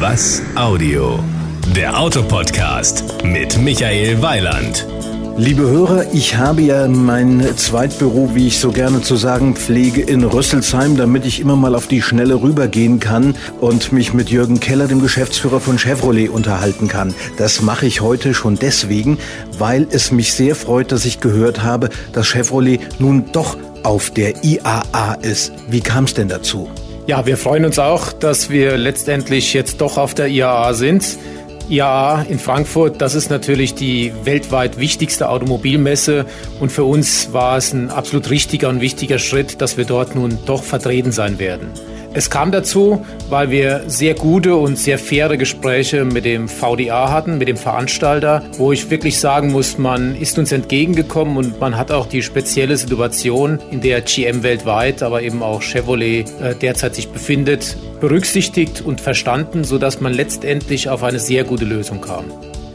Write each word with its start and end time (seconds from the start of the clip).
Was 0.00 0.40
Audio? 0.54 1.18
Der 1.74 1.98
Autopodcast 1.98 3.24
mit 3.24 3.58
Michael 3.58 4.22
Weiland. 4.22 4.86
Liebe 5.36 5.62
Hörer, 5.62 6.14
ich 6.14 6.36
habe 6.36 6.62
ja 6.62 6.86
mein 6.86 7.44
Zweitbüro, 7.56 8.30
wie 8.32 8.46
ich 8.46 8.60
so 8.60 8.70
gerne 8.70 9.02
zu 9.02 9.16
sagen 9.16 9.56
pflege, 9.56 10.02
in 10.02 10.22
Rüsselsheim, 10.22 10.96
damit 10.96 11.26
ich 11.26 11.40
immer 11.40 11.56
mal 11.56 11.74
auf 11.74 11.88
die 11.88 12.00
Schnelle 12.00 12.40
rübergehen 12.40 13.00
kann 13.00 13.34
und 13.60 13.90
mich 13.90 14.14
mit 14.14 14.30
Jürgen 14.30 14.60
Keller, 14.60 14.86
dem 14.86 15.02
Geschäftsführer 15.02 15.58
von 15.58 15.78
Chevrolet, 15.78 16.28
unterhalten 16.28 16.86
kann. 16.86 17.12
Das 17.36 17.60
mache 17.60 17.86
ich 17.86 18.00
heute 18.00 18.34
schon 18.34 18.54
deswegen, 18.54 19.18
weil 19.58 19.88
es 19.90 20.12
mich 20.12 20.32
sehr 20.32 20.54
freut, 20.54 20.92
dass 20.92 21.06
ich 21.06 21.18
gehört 21.18 21.64
habe, 21.64 21.88
dass 22.12 22.28
Chevrolet 22.28 23.00
nun 23.00 23.32
doch 23.32 23.56
auf 23.82 24.10
der 24.12 24.44
IAA 24.44 25.14
ist. 25.22 25.52
Wie 25.68 25.80
kam 25.80 26.04
es 26.04 26.14
denn 26.14 26.28
dazu? 26.28 26.68
Ja, 27.08 27.24
wir 27.24 27.38
freuen 27.38 27.64
uns 27.64 27.78
auch, 27.78 28.12
dass 28.12 28.50
wir 28.50 28.76
letztendlich 28.76 29.54
jetzt 29.54 29.80
doch 29.80 29.96
auf 29.96 30.12
der 30.12 30.28
IAA 30.28 30.74
sind. 30.74 31.16
IAA 31.70 32.26
in 32.28 32.38
Frankfurt, 32.38 33.00
das 33.00 33.14
ist 33.14 33.30
natürlich 33.30 33.74
die 33.74 34.12
weltweit 34.24 34.78
wichtigste 34.78 35.30
Automobilmesse 35.30 36.26
und 36.60 36.70
für 36.70 36.84
uns 36.84 37.32
war 37.32 37.56
es 37.56 37.72
ein 37.72 37.88
absolut 37.88 38.28
richtiger 38.28 38.68
und 38.68 38.82
wichtiger 38.82 39.18
Schritt, 39.18 39.62
dass 39.62 39.78
wir 39.78 39.86
dort 39.86 40.16
nun 40.16 40.36
doch 40.44 40.62
vertreten 40.62 41.10
sein 41.10 41.38
werden. 41.38 41.70
Es 42.14 42.30
kam 42.30 42.50
dazu, 42.50 43.04
weil 43.28 43.50
wir 43.50 43.82
sehr 43.86 44.14
gute 44.14 44.56
und 44.56 44.78
sehr 44.78 44.98
faire 44.98 45.36
Gespräche 45.36 46.04
mit 46.04 46.24
dem 46.24 46.48
VDA 46.48 47.10
hatten, 47.10 47.36
mit 47.36 47.48
dem 47.48 47.58
Veranstalter, 47.58 48.42
wo 48.56 48.72
ich 48.72 48.90
wirklich 48.90 49.20
sagen 49.20 49.52
muss, 49.52 49.76
man 49.76 50.16
ist 50.16 50.38
uns 50.38 50.50
entgegengekommen 50.50 51.36
und 51.36 51.60
man 51.60 51.76
hat 51.76 51.92
auch 51.92 52.06
die 52.06 52.22
spezielle 52.22 52.76
Situation, 52.76 53.58
in 53.70 53.82
der 53.82 54.00
GM 54.00 54.42
weltweit, 54.42 55.02
aber 55.02 55.22
eben 55.22 55.42
auch 55.42 55.60
Chevrolet 55.60 56.24
äh, 56.40 56.54
derzeit 56.54 56.94
sich 56.94 57.08
befindet, 57.08 57.76
berücksichtigt 58.00 58.80
und 58.80 59.00
verstanden, 59.00 59.64
sodass 59.64 60.00
man 60.00 60.14
letztendlich 60.14 60.88
auf 60.88 61.02
eine 61.02 61.18
sehr 61.18 61.44
gute 61.44 61.66
Lösung 61.66 62.00
kam. 62.00 62.24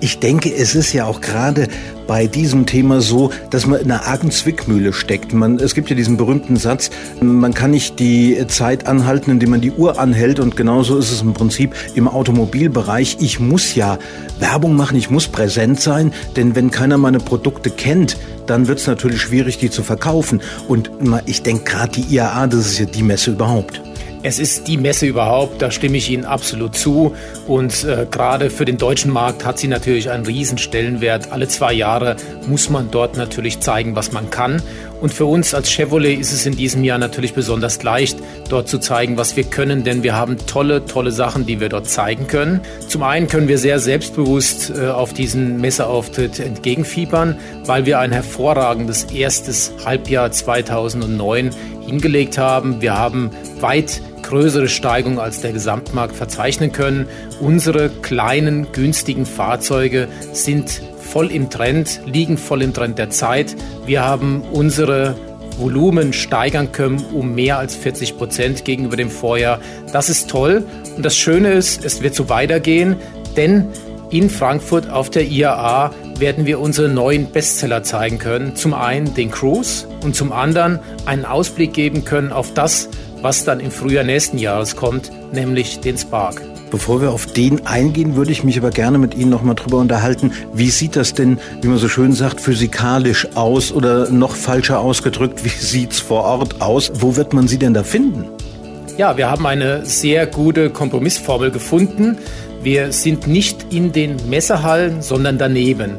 Ich 0.04 0.20
denke, 0.20 0.54
es 0.54 0.76
ist 0.76 0.92
ja 0.92 1.06
auch 1.06 1.22
gerade 1.22 1.70
bei 2.08 2.28
diesem 2.28 2.66
Thema 2.66 3.00
so, 3.00 3.32
dass 3.52 3.66
man 3.66 3.80
in 3.80 3.90
einer 3.90 4.06
argen 4.06 4.32
Zwickmühle 4.32 4.92
steckt. 4.92 5.32
Man, 5.32 5.60
es 5.60 5.76
gibt 5.76 5.90
ja 5.90 5.96
diesen 5.96 6.18
berühmten 6.18 6.58
Satz, 6.58 6.90
man 7.22 7.54
kann 7.54 7.72
nicht 7.72 8.00
die 8.00 8.46
Zeit 8.50 8.86
anhalten, 8.86 9.32
indem 9.32 9.52
man 9.52 9.62
die 9.62 9.72
Uhr 9.72 9.98
anhält. 9.98 10.42
Und 10.42 10.58
genauso 10.58 10.98
ist 10.98 11.10
es 11.10 11.22
im 11.22 11.34
Prinzip 11.34 11.74
im 11.96 12.10
Automobilbereich. 12.10 13.16
Ich 13.22 13.40
muss 13.40 13.76
ja 13.76 13.98
Werbung 14.40 14.76
machen, 14.76 14.98
ich 14.98 15.10
muss 15.10 15.30
präsent 15.30 15.80
sein, 15.80 16.12
denn 16.36 16.54
wenn 16.54 16.70
keiner 16.70 16.98
meine 16.98 17.20
Produkte 17.20 17.70
kennt, 17.70 18.18
dann 18.46 18.68
wird 18.68 18.80
es 18.80 18.88
natürlich 18.88 19.22
schwierig, 19.22 19.58
die 19.58 19.70
zu 19.70 19.84
verkaufen. 19.84 20.42
Und 20.68 20.92
ich 21.28 21.44
denke 21.44 21.64
gerade 21.64 21.94
die 21.94 22.14
IAA, 22.14 22.48
das 22.48 22.66
ist 22.66 22.80
ja 22.80 22.86
die 22.88 23.04
Messe 23.04 23.32
überhaupt. 23.32 23.82
Es 24.26 24.40
ist 24.40 24.70
die 24.70 24.78
Messe 24.78 25.06
überhaupt, 25.06 25.62
da 25.62 25.70
stimme 25.70 25.98
ich 25.98 26.10
Ihnen 26.10 26.24
absolut 26.24 26.78
zu. 26.78 27.14
Und 27.46 27.84
äh, 27.84 28.08
gerade 28.10 28.50
für 28.50 28.64
den 28.64 28.78
deutschen 28.78 29.12
Markt 29.12 29.44
hat 29.44 29.60
sie 29.60 29.68
natürlich 29.68 30.10
einen 30.10 30.26
riesen 30.26 30.58
Stellenwert. 30.58 31.34
Alle 31.34 31.50
zwei 31.50 31.74
Jahre 31.74 32.16
muss 32.48 32.70
man 32.70 32.90
dort 32.90 33.18
natürlich 33.18 33.60
zeigen, 33.60 33.98
was 33.98 34.14
man 34.14 34.30
kann. 34.30 34.62
Und 35.02 35.14
für 35.14 35.26
uns 35.26 35.54
als 35.54 35.70
Chevrolet 35.70 36.18
ist 36.18 36.32
es 36.32 36.46
in 36.46 36.56
diesem 36.56 36.86
Jahr 36.86 36.98
natürlich 36.98 37.34
besonders 37.34 37.84
leicht, 37.84 38.18
dort 38.48 38.70
zu 38.70 38.80
zeigen, 38.80 39.18
was 39.18 39.36
wir 39.36 39.44
können, 39.44 39.84
denn 39.84 40.04
wir 40.04 40.16
haben 40.16 40.38
tolle, 40.48 40.86
tolle 40.86 41.12
Sachen, 41.12 41.46
die 41.46 41.60
wir 41.60 41.68
dort 41.68 41.90
zeigen 41.90 42.28
können. 42.28 42.62
Zum 42.88 43.04
einen 43.04 43.28
können 43.28 43.50
wir 43.50 43.58
sehr 43.58 43.80
selbstbewusst 43.80 44.72
äh, 44.74 44.88
auf 44.88 45.12
diesen 45.12 45.60
Messeauftritt 45.60 46.40
entgegenfiebern, 46.40 47.36
weil 47.66 47.86
wir 47.86 48.00
ein 48.00 48.14
hervorragendes 48.14 49.04
erstes 49.12 49.74
Halbjahr 49.84 50.32
2009 50.32 51.50
hingelegt 51.86 52.38
haben. 52.38 52.82
Wir 52.82 52.98
haben 52.98 53.32
weit 53.60 54.02
größere 54.34 54.68
Steigung 54.68 55.20
als 55.20 55.42
der 55.42 55.52
Gesamtmarkt 55.54 56.16
verzeichnen 56.16 56.72
können. 56.72 57.08
Unsere 57.40 57.90
kleinen, 57.90 58.72
günstigen 58.72 59.28
Fahrzeuge 59.28 60.08
sind 60.32 60.82
voll 61.00 61.30
im 61.30 61.52
Trend, 61.52 62.02
liegen 62.08 62.40
voll 62.40 62.64
im 62.64 62.74
Trend 62.74 62.98
der 62.98 63.12
Zeit. 63.12 63.56
Wir 63.86 64.04
haben 64.04 64.42
unsere 64.52 65.16
Volumen 65.60 66.14
steigern 66.14 66.72
können 66.72 67.06
um 67.14 67.36
mehr 67.36 67.60
als 67.60 67.76
40 67.76 68.18
Prozent 68.18 68.66
gegenüber 68.66 68.98
dem 68.98 69.12
Vorjahr. 69.12 69.60
Das 69.92 70.10
ist 70.10 70.32
toll. 70.32 70.66
Und 70.96 71.06
das 71.06 71.16
Schöne 71.16 71.52
ist, 71.52 71.86
es 71.86 72.02
wird 72.02 72.16
so 72.16 72.28
weitergehen, 72.28 72.96
denn 73.38 73.68
in 74.10 74.32
Frankfurt 74.32 74.90
auf 74.90 75.12
der 75.12 75.28
IAA 75.28 75.92
werden 76.18 76.48
wir 76.48 76.60
unsere 76.60 76.90
neuen 76.90 77.32
Bestseller 77.32 77.84
zeigen 77.84 78.18
können. 78.18 78.56
Zum 78.56 78.74
einen 78.74 79.14
den 79.14 79.30
Cruise 79.30 79.88
und 80.04 80.16
zum 80.16 80.32
anderen 80.32 80.80
einen 81.06 81.26
Ausblick 81.26 81.74
geben 81.74 82.04
können 82.04 82.32
auf 82.32 82.52
das, 82.56 82.90
was 83.24 83.46
dann 83.46 83.62
im 83.62 83.72
Frühjahr 83.72 84.04
nächsten 84.04 84.38
Jahres 84.38 84.76
kommt, 84.76 85.10
nämlich 85.32 85.80
den 85.80 85.98
Spark. 85.98 86.42
Bevor 86.70 87.02
wir 87.02 87.12
auf 87.12 87.26
den 87.26 87.66
eingehen, 87.66 88.16
würde 88.16 88.32
ich 88.32 88.44
mich 88.44 88.58
aber 88.58 88.70
gerne 88.70 88.98
mit 88.98 89.16
Ihnen 89.16 89.30
noch 89.30 89.44
mal 89.44 89.54
drüber 89.54 89.78
unterhalten. 89.78 90.34
Wie 90.54 90.70
sieht 90.70 90.96
das 90.96 91.14
denn, 91.14 91.40
wie 91.62 91.68
man 91.70 91.78
so 91.78 91.88
schön 91.88 92.14
sagt, 92.14 92.42
physikalisch 92.42 93.28
aus 93.36 93.72
oder 93.72 94.10
noch 94.10 94.36
falscher 94.36 94.80
ausgedrückt, 94.80 95.46
wie 95.46 95.50
sieht's 95.50 96.00
vor 96.00 96.24
Ort 96.24 96.62
aus? 96.62 96.92
Wo 96.96 97.16
wird 97.16 97.32
man 97.32 97.48
Sie 97.48 97.58
denn 97.58 97.74
da 97.74 97.84
finden? 97.84 98.26
Ja, 98.98 99.16
wir 99.16 99.30
haben 99.30 99.46
eine 99.46 99.86
sehr 99.86 100.28
gute 100.28 100.70
Kompromissformel 100.70 101.52
gefunden. 101.52 102.18
Wir 102.62 102.92
sind 102.92 103.28
nicht 103.28 103.72
in 103.72 103.92
den 103.92 104.18
Messehallen, 104.30 105.02
sondern 105.02 105.38
daneben. 105.38 105.92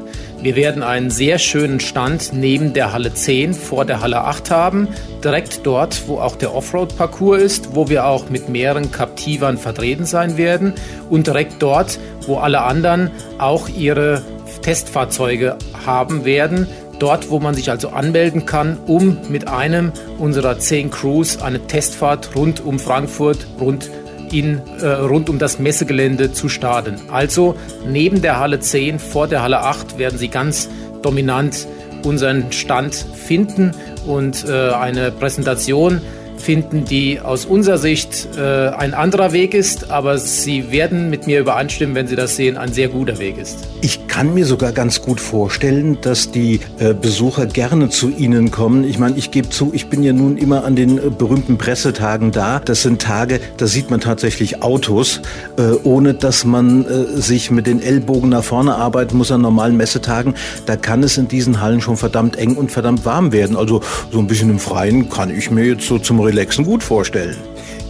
Wir 0.44 0.56
werden 0.56 0.82
einen 0.82 1.08
sehr 1.08 1.38
schönen 1.38 1.80
Stand 1.80 2.34
neben 2.34 2.74
der 2.74 2.92
Halle 2.92 3.14
10 3.14 3.54
vor 3.54 3.86
der 3.86 4.02
Halle 4.02 4.24
8 4.24 4.50
haben, 4.50 4.88
direkt 5.24 5.60
dort, 5.64 6.06
wo 6.06 6.18
auch 6.18 6.36
der 6.36 6.54
Offroad-Parcours 6.54 7.40
ist, 7.40 7.74
wo 7.74 7.88
wir 7.88 8.04
auch 8.04 8.28
mit 8.28 8.50
mehreren 8.50 8.92
Captivern 8.92 9.56
vertreten 9.56 10.04
sein 10.04 10.36
werden 10.36 10.74
und 11.08 11.28
direkt 11.28 11.62
dort, 11.62 11.98
wo 12.26 12.36
alle 12.36 12.60
anderen 12.60 13.10
auch 13.38 13.70
ihre 13.70 14.22
Testfahrzeuge 14.60 15.56
haben 15.86 16.26
werden, 16.26 16.66
dort, 16.98 17.30
wo 17.30 17.40
man 17.40 17.54
sich 17.54 17.70
also 17.70 17.88
anmelden 17.88 18.44
kann, 18.44 18.76
um 18.86 19.16
mit 19.30 19.48
einem 19.48 19.92
unserer 20.18 20.58
10 20.58 20.90
Crews 20.90 21.40
eine 21.40 21.66
Testfahrt 21.66 22.36
rund 22.36 22.62
um 22.62 22.78
Frankfurt, 22.78 23.46
rund 23.58 23.88
in, 24.34 24.60
äh, 24.80 24.86
rund 24.86 25.30
um 25.30 25.38
das 25.38 25.58
Messegelände 25.58 26.32
zu 26.32 26.48
starten. 26.48 26.96
Also 27.10 27.54
neben 27.88 28.20
der 28.20 28.40
Halle 28.40 28.60
10, 28.60 28.98
vor 28.98 29.28
der 29.28 29.42
Halle 29.42 29.60
8 29.60 29.98
werden 29.98 30.18
Sie 30.18 30.28
ganz 30.28 30.68
dominant 31.02 31.66
unseren 32.04 32.50
Stand 32.52 32.94
finden 32.94 33.72
und 34.06 34.44
äh, 34.46 34.70
eine 34.70 35.10
Präsentation 35.10 36.00
finden, 36.44 36.84
die 36.84 37.20
aus 37.20 37.46
unserer 37.46 37.78
Sicht 37.78 38.28
äh, 38.36 38.68
ein 38.68 38.94
anderer 38.94 39.32
Weg 39.32 39.54
ist, 39.54 39.90
aber 39.90 40.18
Sie 40.18 40.70
werden 40.70 41.10
mit 41.10 41.26
mir 41.26 41.40
übereinstimmen, 41.40 41.94
wenn 41.94 42.06
Sie 42.06 42.16
das 42.16 42.36
sehen, 42.36 42.56
ein 42.56 42.72
sehr 42.72 42.88
guter 42.88 43.18
Weg 43.18 43.38
ist. 43.38 43.58
Ich 43.80 44.06
kann 44.06 44.34
mir 44.34 44.44
sogar 44.44 44.72
ganz 44.72 45.00
gut 45.02 45.20
vorstellen, 45.20 45.98
dass 46.02 46.30
die 46.30 46.60
äh, 46.78 46.94
Besucher 46.94 47.46
gerne 47.46 47.88
zu 47.88 48.10
Ihnen 48.10 48.50
kommen. 48.50 48.84
Ich 48.84 48.98
meine, 48.98 49.16
ich 49.16 49.30
gebe 49.30 49.48
zu, 49.48 49.70
ich 49.72 49.88
bin 49.88 50.02
ja 50.02 50.12
nun 50.12 50.36
immer 50.36 50.64
an 50.64 50.76
den 50.76 50.98
äh, 50.98 51.10
berühmten 51.10 51.58
Pressetagen 51.58 52.30
da. 52.30 52.60
Das 52.60 52.82
sind 52.82 53.00
Tage, 53.00 53.40
da 53.56 53.66
sieht 53.66 53.90
man 53.90 54.00
tatsächlich 54.00 54.62
Autos, 54.62 55.20
äh, 55.56 55.72
ohne 55.82 56.14
dass 56.14 56.44
man 56.44 56.84
äh, 56.84 57.20
sich 57.20 57.50
mit 57.50 57.66
den 57.66 57.82
Ellbogen 57.82 58.28
nach 58.28 58.44
vorne 58.44 58.74
arbeiten 58.74 59.16
muss 59.16 59.32
an 59.32 59.40
normalen 59.40 59.76
Messetagen. 59.76 60.34
Da 60.66 60.76
kann 60.76 61.02
es 61.02 61.16
in 61.16 61.26
diesen 61.26 61.60
Hallen 61.60 61.80
schon 61.80 61.96
verdammt 61.96 62.36
eng 62.36 62.56
und 62.56 62.70
verdammt 62.70 63.04
warm 63.04 63.32
werden. 63.32 63.56
Also 63.56 63.80
so 64.12 64.18
ein 64.18 64.26
bisschen 64.26 64.50
im 64.50 64.58
Freien 64.58 65.08
kann 65.08 65.36
ich 65.36 65.50
mir 65.50 65.64
jetzt 65.64 65.86
so 65.86 65.98
zum 65.98 66.20
Relaxen 66.34 66.64
gut 66.64 66.82
vorstellen. 66.82 67.36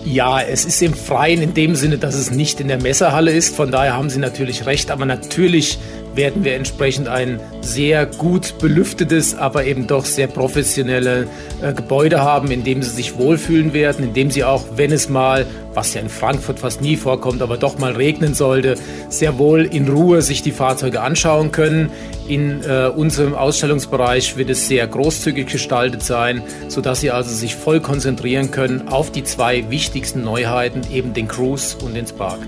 Ja, 0.04 0.38
es 0.42 0.66
ist 0.66 0.82
im 0.82 0.92
Freien 0.92 1.40
in 1.40 1.54
dem 1.54 1.74
Sinne, 1.74 1.96
dass 1.96 2.14
es 2.14 2.30
nicht 2.30 2.60
in 2.60 2.68
der 2.68 2.78
Messerhalle 2.78 3.32
ist. 3.32 3.56
Von 3.56 3.70
daher 3.70 3.96
haben 3.96 4.10
Sie 4.10 4.18
natürlich 4.18 4.66
recht. 4.66 4.90
Aber 4.90 5.06
natürlich 5.06 5.78
werden 6.14 6.44
wir 6.44 6.54
entsprechend 6.54 7.08
ein 7.08 7.40
sehr 7.60 8.06
gut 8.06 8.58
belüftetes, 8.58 9.34
aber 9.34 9.64
eben 9.64 9.86
doch 9.86 10.04
sehr 10.04 10.26
professionelle 10.26 11.26
äh, 11.62 11.72
Gebäude 11.72 12.22
haben, 12.22 12.50
in 12.50 12.64
dem 12.64 12.82
sie 12.82 12.90
sich 12.90 13.16
wohlfühlen 13.16 13.72
werden, 13.72 14.04
in 14.04 14.14
dem 14.14 14.30
sie 14.30 14.44
auch, 14.44 14.64
wenn 14.76 14.92
es 14.92 15.08
mal, 15.08 15.46
was 15.74 15.94
ja 15.94 16.00
in 16.00 16.08
Frankfurt 16.08 16.60
fast 16.60 16.80
nie 16.80 16.96
vorkommt, 16.96 17.42
aber 17.42 17.56
doch 17.56 17.78
mal 17.78 17.92
regnen 17.92 18.34
sollte, 18.34 18.76
sehr 19.08 19.38
wohl 19.38 19.64
in 19.64 19.88
Ruhe 19.88 20.22
sich 20.22 20.42
die 20.42 20.52
Fahrzeuge 20.52 21.00
anschauen 21.00 21.52
können. 21.52 21.90
In 22.28 22.62
äh, 22.62 22.88
unserem 22.88 23.34
Ausstellungsbereich 23.34 24.36
wird 24.36 24.50
es 24.50 24.68
sehr 24.68 24.86
großzügig 24.86 25.46
gestaltet 25.46 26.02
sein, 26.02 26.42
sodass 26.68 27.00
sie 27.00 27.10
also 27.10 27.34
sich 27.34 27.56
voll 27.56 27.80
konzentrieren 27.80 28.50
können 28.50 28.88
auf 28.88 29.10
die 29.10 29.24
zwei 29.24 29.70
wichtigsten 29.70 30.22
Neuheiten, 30.22 30.82
eben 30.92 31.12
den 31.12 31.28
Cruise 31.28 31.76
und 31.84 31.94
den 31.94 32.06
Spark. 32.06 32.38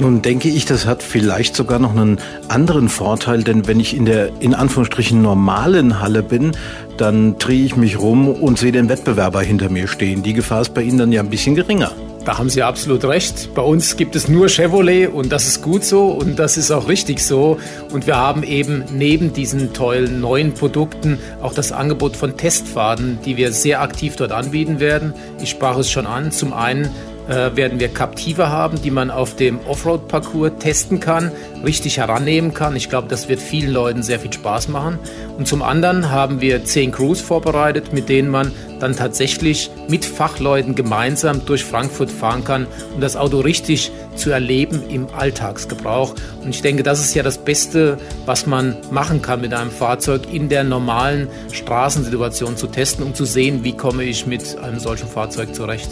Nun 0.00 0.22
denke 0.22 0.48
ich, 0.48 0.64
das 0.64 0.86
hat 0.86 1.02
vielleicht 1.02 1.54
sogar 1.54 1.78
noch 1.78 1.92
einen 1.92 2.18
anderen 2.48 2.88
Vorteil, 2.88 3.44
denn 3.44 3.68
wenn 3.68 3.78
ich 3.78 3.96
in 3.96 4.06
der 4.06 4.30
in 4.40 4.52
Anführungsstrichen 4.52 5.22
normalen 5.22 6.00
Halle 6.00 6.22
bin, 6.22 6.52
dann 6.96 7.38
drehe 7.38 7.64
ich 7.64 7.76
mich 7.76 7.98
rum 7.98 8.28
und 8.28 8.58
sehe 8.58 8.72
den 8.72 8.88
Wettbewerber 8.88 9.40
hinter 9.42 9.68
mir 9.68 9.86
stehen. 9.86 10.22
Die 10.22 10.32
Gefahr 10.32 10.62
ist 10.62 10.74
bei 10.74 10.82
Ihnen 10.82 10.98
dann 10.98 11.12
ja 11.12 11.22
ein 11.22 11.30
bisschen 11.30 11.54
geringer. 11.54 11.92
Da 12.24 12.38
haben 12.38 12.48
Sie 12.48 12.62
absolut 12.62 13.04
recht. 13.04 13.54
Bei 13.54 13.60
uns 13.60 13.96
gibt 13.96 14.16
es 14.16 14.28
nur 14.28 14.48
Chevrolet 14.48 15.08
und 15.08 15.30
das 15.30 15.46
ist 15.46 15.62
gut 15.62 15.84
so 15.84 16.08
und 16.08 16.38
das 16.38 16.56
ist 16.56 16.70
auch 16.70 16.88
richtig 16.88 17.20
so. 17.20 17.58
Und 17.92 18.06
wir 18.06 18.16
haben 18.16 18.42
eben 18.42 18.82
neben 18.90 19.34
diesen 19.34 19.74
tollen 19.74 20.20
neuen 20.20 20.54
Produkten 20.54 21.18
auch 21.42 21.52
das 21.52 21.70
Angebot 21.70 22.16
von 22.16 22.36
Testfahrten, 22.36 23.18
die 23.26 23.36
wir 23.36 23.52
sehr 23.52 23.82
aktiv 23.82 24.16
dort 24.16 24.32
anbieten 24.32 24.80
werden. 24.80 25.12
Ich 25.42 25.50
sprach 25.50 25.76
es 25.76 25.90
schon 25.90 26.06
an. 26.06 26.32
Zum 26.32 26.54
einen 26.54 26.88
äh, 27.28 27.56
werden 27.56 27.80
wir 27.80 27.88
Captiva 27.88 28.48
haben, 28.48 28.80
die 28.82 28.90
man 28.90 29.10
auf 29.10 29.36
dem 29.36 29.58
Offroad-Parcours 29.66 30.52
testen 30.58 31.00
kann, 31.00 31.32
richtig 31.64 31.98
herannehmen 31.98 32.54
kann. 32.54 32.76
Ich 32.76 32.88
glaube, 32.88 33.08
das 33.08 33.28
wird 33.28 33.40
vielen 33.40 33.72
Leuten 33.72 34.02
sehr 34.02 34.20
viel 34.20 34.32
Spaß 34.32 34.68
machen. 34.68 34.98
Und 35.38 35.48
zum 35.48 35.62
anderen 35.62 36.10
haben 36.10 36.40
wir 36.40 36.64
zehn 36.64 36.92
Crews 36.92 37.20
vorbereitet, 37.20 37.92
mit 37.92 38.08
denen 38.08 38.28
man 38.28 38.52
dann 38.80 38.94
tatsächlich 38.94 39.70
mit 39.88 40.04
Fachleuten 40.04 40.74
gemeinsam 40.74 41.44
durch 41.46 41.64
Frankfurt 41.64 42.10
fahren 42.10 42.44
kann, 42.44 42.66
um 42.94 43.00
das 43.00 43.16
Auto 43.16 43.40
richtig 43.40 43.90
zu 44.14 44.30
erleben 44.30 44.82
im 44.88 45.06
Alltagsgebrauch. 45.16 46.14
Und 46.42 46.50
ich 46.50 46.62
denke, 46.62 46.82
das 46.82 47.00
ist 47.00 47.14
ja 47.14 47.22
das 47.22 47.38
Beste, 47.38 47.98
was 48.26 48.46
man 48.46 48.76
machen 48.90 49.22
kann 49.22 49.40
mit 49.40 49.54
einem 49.54 49.70
Fahrzeug 49.70 50.22
in 50.32 50.48
der 50.48 50.64
normalen 50.64 51.28
Straßensituation 51.52 52.56
zu 52.56 52.66
testen, 52.66 53.04
um 53.04 53.14
zu 53.14 53.24
sehen, 53.24 53.64
wie 53.64 53.72
komme 53.76 54.04
ich 54.04 54.26
mit 54.26 54.58
einem 54.58 54.78
solchen 54.78 55.08
Fahrzeug 55.08 55.54
zurecht. 55.54 55.88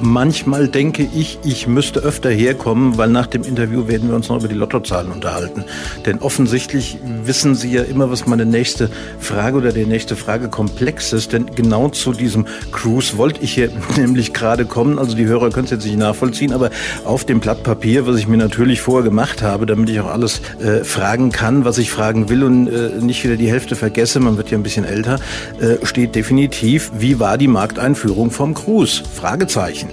Manchmal 0.00 0.68
denke 0.68 1.08
ich, 1.12 1.38
ich 1.44 1.66
müsste 1.66 2.00
öfter 2.00 2.30
herkommen, 2.30 2.98
weil 2.98 3.08
nach 3.08 3.26
dem 3.26 3.42
Interview 3.42 3.88
werden 3.88 4.08
wir 4.08 4.14
uns 4.14 4.28
noch 4.28 4.38
über 4.38 4.48
die 4.48 4.54
Lottozahlen 4.54 5.10
unterhalten. 5.10 5.64
Denn 6.06 6.20
offensichtlich 6.20 6.98
wissen 7.24 7.56
Sie 7.56 7.72
ja 7.72 7.82
immer, 7.82 8.08
was 8.10 8.26
meine 8.26 8.46
nächste 8.46 8.90
Frage 9.18 9.56
oder 9.56 9.72
der 9.72 9.86
nächste 9.86 10.14
Fragekomplex 10.14 11.12
ist. 11.12 11.32
Denn 11.32 11.46
genau 11.54 11.88
zu 11.88 12.12
diesem 12.12 12.46
Cruise 12.70 13.18
wollte 13.18 13.42
ich 13.42 13.54
hier 13.54 13.70
nämlich 13.96 14.32
gerade 14.32 14.66
kommen. 14.66 14.98
Also 15.00 15.16
die 15.16 15.26
Hörer 15.26 15.50
können 15.50 15.64
es 15.64 15.70
jetzt 15.72 15.84
nicht 15.84 15.98
nachvollziehen, 15.98 16.52
aber 16.52 16.70
auf 17.04 17.24
dem 17.24 17.40
Blatt 17.40 17.64
Papier, 17.64 18.06
was 18.06 18.16
ich 18.18 18.28
mir 18.28 18.36
natürlich 18.36 18.80
vorher 18.80 19.04
gemacht 19.04 19.42
habe, 19.42 19.66
damit 19.66 19.88
ich 19.88 19.98
auch 20.00 20.10
alles 20.10 20.40
äh, 20.60 20.84
fragen 20.84 21.32
kann, 21.32 21.64
was 21.64 21.78
ich 21.78 21.90
fragen 21.90 22.28
will 22.28 22.44
und 22.44 22.68
äh, 22.68 22.90
nicht 23.00 23.24
wieder 23.24 23.36
die 23.36 23.50
Hälfte 23.50 23.74
vergesse, 23.74 24.20
man 24.20 24.36
wird 24.36 24.50
ja 24.50 24.58
ein 24.58 24.62
bisschen 24.62 24.84
älter, 24.84 25.18
äh, 25.60 25.84
steht 25.84 26.14
definitiv, 26.14 26.92
wie 26.96 27.18
war 27.18 27.36
die 27.36 27.48
Markteinführung 27.48 28.30
vom 28.30 28.54
Cruise? 28.54 29.02
Fragezeichen. 29.12 29.87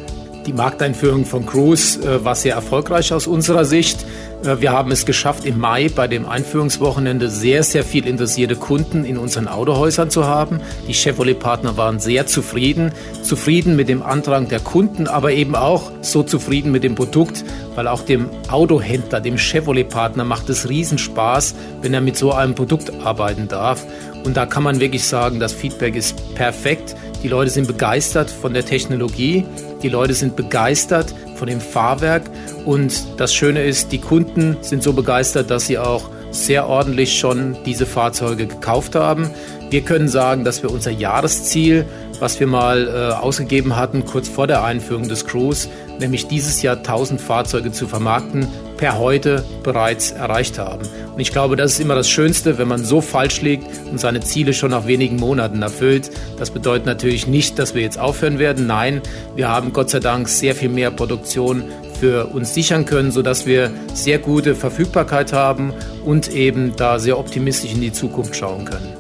Die 0.46 0.54
Markteinführung 0.54 1.26
von 1.26 1.48
Cruise 1.48 2.00
äh, 2.02 2.24
war 2.24 2.36
sehr 2.36 2.54
erfolgreich 2.54 3.12
aus 3.12 3.26
unserer 3.26 3.66
Sicht. 3.66 4.06
Äh, 4.44 4.62
wir 4.62 4.72
haben 4.72 4.92
es 4.92 5.08
geschafft, 5.08 5.44
im 5.44 5.58
Mai 5.58 5.90
bei 5.90 6.08
dem 6.08 6.28
Einführungswochenende 6.28 7.32
sehr, 7.32 7.64
sehr 7.64 7.84
viel 7.84 8.06
interessierte 8.06 8.56
Kunden 8.56 9.06
in 9.06 9.18
unseren 9.18 9.48
Autohäusern 9.48 10.12
zu 10.12 10.26
haben. 10.26 10.60
Die 10.88 10.94
Chevrolet-Partner 10.94 11.78
waren 11.78 12.00
sehr 12.00 12.28
zufrieden, 12.28 12.92
zufrieden 13.24 13.76
mit 13.76 13.90
dem 13.90 14.04
Antrag 14.04 14.48
der 14.50 14.60
Kunden, 14.60 15.08
aber 15.08 15.32
eben 15.32 15.56
auch 15.56 15.92
so 16.02 16.22
zufrieden 16.22 16.72
mit 16.72 16.84
dem 16.84 16.94
Produkt, 16.94 17.44
weil 17.74 17.88
auch 17.88 18.04
dem 18.04 18.30
Autohändler, 18.48 19.22
dem 19.22 19.40
Chevrolet-Partner 19.40 20.26
macht 20.26 20.48
es 20.50 20.70
Riesenspaß, 20.70 21.56
wenn 21.82 21.94
er 21.96 22.02
mit 22.02 22.18
so 22.18 22.32
einem 22.32 22.54
Produkt 22.54 22.92
arbeiten 23.04 23.48
darf. 23.48 23.84
Und 24.24 24.38
da 24.38 24.46
kann 24.46 24.64
man 24.64 24.80
wirklich 24.80 25.06
sagen, 25.06 25.40
das 25.40 25.54
Feedback 25.54 25.96
ist 25.96 26.36
perfekt. 26.36 26.96
Die 27.26 27.30
Leute 27.30 27.50
sind 27.50 27.66
begeistert 27.66 28.30
von 28.30 28.54
der 28.54 28.64
Technologie. 28.64 29.48
Die 29.82 29.90
Leute 29.90 30.14
sind 30.14 30.36
begeistert 30.36 31.16
von 31.34 31.48
dem 31.48 31.60
Fahrwerk 31.60 32.22
und 32.66 33.20
das 33.20 33.34
Schöne 33.34 33.64
ist, 33.64 33.92
die 33.92 33.98
Kunden 33.98 34.58
sind 34.62 34.84
so 34.84 34.94
begeistert, 34.94 35.50
dass 35.50 35.66
sie 35.66 35.80
auch 35.80 36.12
sehr 36.30 36.70
ordentlich 36.70 37.18
schon 37.18 37.58
diese 37.66 37.88
Fahrzeuge 37.88 38.46
gekauft 38.46 38.94
haben. 38.94 39.32
Wir 39.72 39.82
können 39.82 40.08
sagen, 40.08 40.44
dass 40.44 40.62
wir 40.62 40.70
unser 40.70 40.92
Jahresziel, 40.92 41.86
was 42.20 42.40
wir 42.40 42.46
mal 42.46 42.88
äh, 42.88 43.16
ausgegeben 43.16 43.76
hatten, 43.76 44.06
kurz 44.06 44.30
vor 44.30 44.46
der 44.46 44.64
Einführung 44.64 45.08
des 45.08 45.26
Cruise, 45.26 45.68
nämlich 46.00 46.28
dieses 46.28 46.62
Jahr 46.62 46.78
1000 46.78 47.22
Fahrzeuge 47.22 47.72
zu 47.72 47.88
vermarkten, 47.88 48.48
per 48.78 48.98
heute 48.98 49.44
bereits 49.64 50.12
erreicht 50.12 50.60
haben. 50.60 50.88
Und 51.14 51.20
ich 51.20 51.32
glaube, 51.32 51.56
das 51.56 51.74
ist 51.74 51.80
immer 51.80 51.96
das 51.96 52.10
Schönste, 52.10 52.58
wenn 52.58 52.68
man 52.68 52.84
so 52.84 53.00
falsch 53.00 53.42
liegt 53.42 53.66
und 53.90 54.00
seine 54.00 54.20
Ziele 54.20 54.54
schon 54.54 54.72
nach 54.72 54.86
wenigen 54.86 55.16
Monaten 55.16 55.62
erfüllt. 55.62 56.12
Das 56.38 56.52
bedeutet 56.52 56.86
natürlich 56.86 57.26
nicht, 57.28 57.58
dass 57.58 57.74
wir 57.74 57.82
jetzt 57.82 57.98
aufhören 57.98 58.38
werden. 58.38 58.68
Nein, 58.68 59.02
wir 59.36 59.48
haben 59.48 59.72
Gott 59.72 59.90
sei 59.90 60.00
Dank 60.00 60.28
sehr 60.28 60.56
viel 60.56 60.70
mehr 60.70 60.92
Produktion 60.92 61.64
für 62.00 62.28
uns 62.28 62.54
sichern 62.54 62.86
können, 62.86 63.12
sodass 63.12 63.46
wir 63.46 63.72
sehr 63.94 64.20
gute 64.20 64.56
Verfügbarkeit 64.56 65.32
haben 65.32 65.74
und 66.04 66.32
eben 66.34 66.76
da 66.76 67.00
sehr 67.00 67.18
optimistisch 67.18 67.74
in 67.74 67.82
die 67.82 67.94
Zukunft 67.94 68.36
schauen 68.36 68.66
können. 68.66 68.95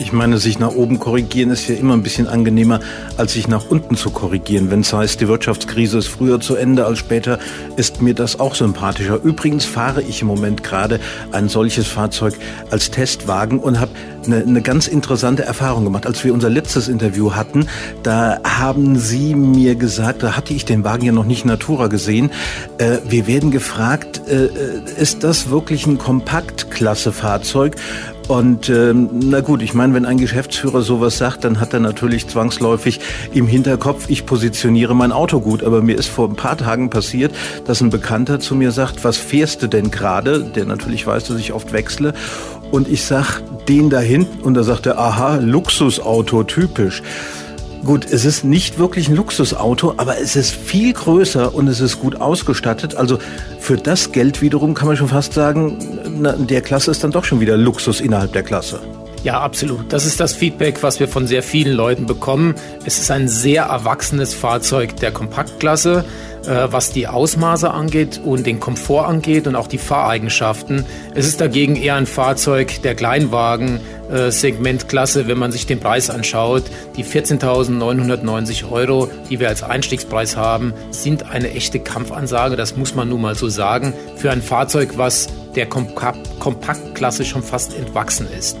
Ich 0.00 0.12
meine, 0.12 0.38
sich 0.38 0.60
nach 0.60 0.70
oben 0.70 1.00
korrigieren 1.00 1.50
ist 1.50 1.68
ja 1.68 1.74
immer 1.74 1.94
ein 1.94 2.04
bisschen 2.04 2.28
angenehmer, 2.28 2.78
als 3.16 3.32
sich 3.32 3.48
nach 3.48 3.68
unten 3.68 3.96
zu 3.96 4.10
korrigieren. 4.10 4.70
Wenn 4.70 4.80
es 4.80 4.92
heißt, 4.92 5.20
die 5.20 5.26
Wirtschaftskrise 5.26 5.98
ist 5.98 6.06
früher 6.06 6.40
zu 6.40 6.54
Ende 6.54 6.86
als 6.86 6.98
später, 6.98 7.40
ist 7.76 8.00
mir 8.00 8.14
das 8.14 8.38
auch 8.38 8.54
sympathischer. 8.54 9.20
Übrigens 9.20 9.64
fahre 9.64 10.00
ich 10.02 10.22
im 10.22 10.28
Moment 10.28 10.62
gerade 10.62 11.00
ein 11.32 11.48
solches 11.48 11.88
Fahrzeug 11.88 12.34
als 12.70 12.92
Testwagen 12.92 13.58
und 13.58 13.80
habe 13.80 13.90
eine, 14.28 14.42
eine 14.42 14.62
ganz 14.62 14.86
interessante 14.86 15.44
Erfahrung 15.44 15.84
gemacht. 15.84 16.06
Als 16.06 16.22
wir 16.22 16.32
unser 16.32 16.50
letztes 16.50 16.88
Interview 16.88 17.34
hatten, 17.34 17.66
da 18.02 18.40
haben 18.44 18.96
Sie 18.96 19.34
mir 19.34 19.74
gesagt, 19.74 20.22
da 20.22 20.36
hatte 20.36 20.54
ich 20.54 20.64
den 20.64 20.84
Wagen 20.84 21.04
ja 21.04 21.12
noch 21.12 21.24
nicht 21.24 21.44
Natura 21.44 21.88
gesehen, 21.88 22.30
äh, 22.78 22.98
wir 23.08 23.26
werden 23.26 23.50
gefragt, 23.50 24.22
äh, 24.28 24.44
äh 24.44 24.50
ist 24.98 25.24
das 25.24 25.50
wirklich 25.50 25.86
ein 25.86 25.98
Kompaktklasse-Fahrzeug? 25.98 27.76
Und 28.28 28.68
ähm, 28.68 29.08
na 29.12 29.40
gut, 29.40 29.62
ich 29.62 29.72
meine, 29.72 29.94
wenn 29.94 30.04
ein 30.04 30.18
Geschäftsführer 30.18 30.82
sowas 30.82 31.16
sagt, 31.16 31.44
dann 31.44 31.60
hat 31.60 31.72
er 31.72 31.80
natürlich 31.80 32.28
zwangsläufig 32.28 33.00
im 33.32 33.46
Hinterkopf, 33.46 34.10
ich 34.10 34.26
positioniere 34.26 34.94
mein 34.94 35.12
Auto 35.12 35.40
gut. 35.40 35.64
Aber 35.64 35.80
mir 35.80 35.96
ist 35.96 36.08
vor 36.08 36.28
ein 36.28 36.36
paar 36.36 36.58
Tagen 36.58 36.90
passiert, 36.90 37.34
dass 37.64 37.80
ein 37.80 37.88
Bekannter 37.88 38.38
zu 38.38 38.54
mir 38.54 38.70
sagt, 38.70 39.02
was 39.02 39.16
fährst 39.16 39.62
du 39.62 39.66
denn 39.66 39.90
gerade? 39.90 40.44
Der 40.44 40.66
natürlich 40.66 41.06
weiß, 41.06 41.24
dass 41.24 41.38
ich 41.38 41.54
oft 41.54 41.72
wechsle. 41.72 42.12
Und 42.70 42.86
ich 42.86 43.02
sag 43.04 43.40
den 43.68 43.90
da 43.90 44.00
hinten 44.00 44.40
und 44.40 44.54
da 44.54 44.62
sagt 44.62 44.86
er, 44.86 44.98
aha, 44.98 45.36
Luxusauto, 45.36 46.42
typisch. 46.44 47.02
Gut, 47.84 48.06
es 48.10 48.24
ist 48.24 48.44
nicht 48.44 48.78
wirklich 48.78 49.08
ein 49.08 49.14
Luxusauto, 49.14 49.94
aber 49.98 50.18
es 50.18 50.34
ist 50.34 50.50
viel 50.50 50.92
größer 50.92 51.54
und 51.54 51.68
es 51.68 51.80
ist 51.80 52.00
gut 52.00 52.20
ausgestattet. 52.20 52.96
Also 52.96 53.18
für 53.60 53.76
das 53.76 54.10
Geld 54.10 54.42
wiederum 54.42 54.74
kann 54.74 54.88
man 54.88 54.96
schon 54.96 55.08
fast 55.08 55.32
sagen, 55.32 55.78
na, 56.20 56.32
der 56.32 56.60
Klasse 56.60 56.90
ist 56.90 57.04
dann 57.04 57.12
doch 57.12 57.24
schon 57.24 57.40
wieder 57.40 57.56
Luxus 57.56 58.00
innerhalb 58.00 58.32
der 58.32 58.42
Klasse. 58.42 58.80
Ja, 59.24 59.40
absolut. 59.40 59.92
Das 59.92 60.06
ist 60.06 60.20
das 60.20 60.34
Feedback, 60.34 60.82
was 60.82 61.00
wir 61.00 61.08
von 61.08 61.26
sehr 61.26 61.42
vielen 61.42 61.74
Leuten 61.74 62.06
bekommen. 62.06 62.54
Es 62.84 62.98
ist 62.98 63.10
ein 63.10 63.28
sehr 63.28 63.64
erwachsenes 63.64 64.32
Fahrzeug 64.32 64.96
der 64.96 65.10
Kompaktklasse, 65.10 66.04
äh, 66.46 66.68
was 66.70 66.92
die 66.92 67.08
Ausmaße 67.08 67.70
angeht 67.70 68.20
und 68.24 68.46
den 68.46 68.60
Komfort 68.60 69.06
angeht 69.06 69.46
und 69.46 69.56
auch 69.56 69.66
die 69.66 69.78
Fahreigenschaften. 69.78 70.86
Es 71.14 71.26
ist 71.26 71.40
dagegen 71.40 71.74
eher 71.74 71.96
ein 71.96 72.06
Fahrzeug 72.06 72.80
der 72.82 72.94
Kleinwagen, 72.94 73.80
äh, 74.10 74.30
wenn 74.30 75.38
man 75.38 75.52
sich 75.52 75.66
den 75.66 75.80
Preis 75.80 76.10
anschaut. 76.10 76.62
Die 76.96 77.04
14.990 77.04 78.70
Euro, 78.70 79.10
die 79.28 79.40
wir 79.40 79.48
als 79.48 79.62
Einstiegspreis 79.62 80.36
haben, 80.36 80.72
sind 80.90 81.30
eine 81.30 81.50
echte 81.50 81.80
Kampfansage. 81.80 82.56
Das 82.56 82.76
muss 82.76 82.94
man 82.94 83.08
nun 83.08 83.20
mal 83.20 83.34
so 83.34 83.48
sagen. 83.48 83.92
Für 84.16 84.30
ein 84.30 84.42
Fahrzeug, 84.42 84.92
was 84.96 85.28
der 85.58 85.66
Kompaktklasse 85.66 87.24
schon 87.24 87.42
fast 87.42 87.76
entwachsen 87.76 88.28
ist. 88.38 88.56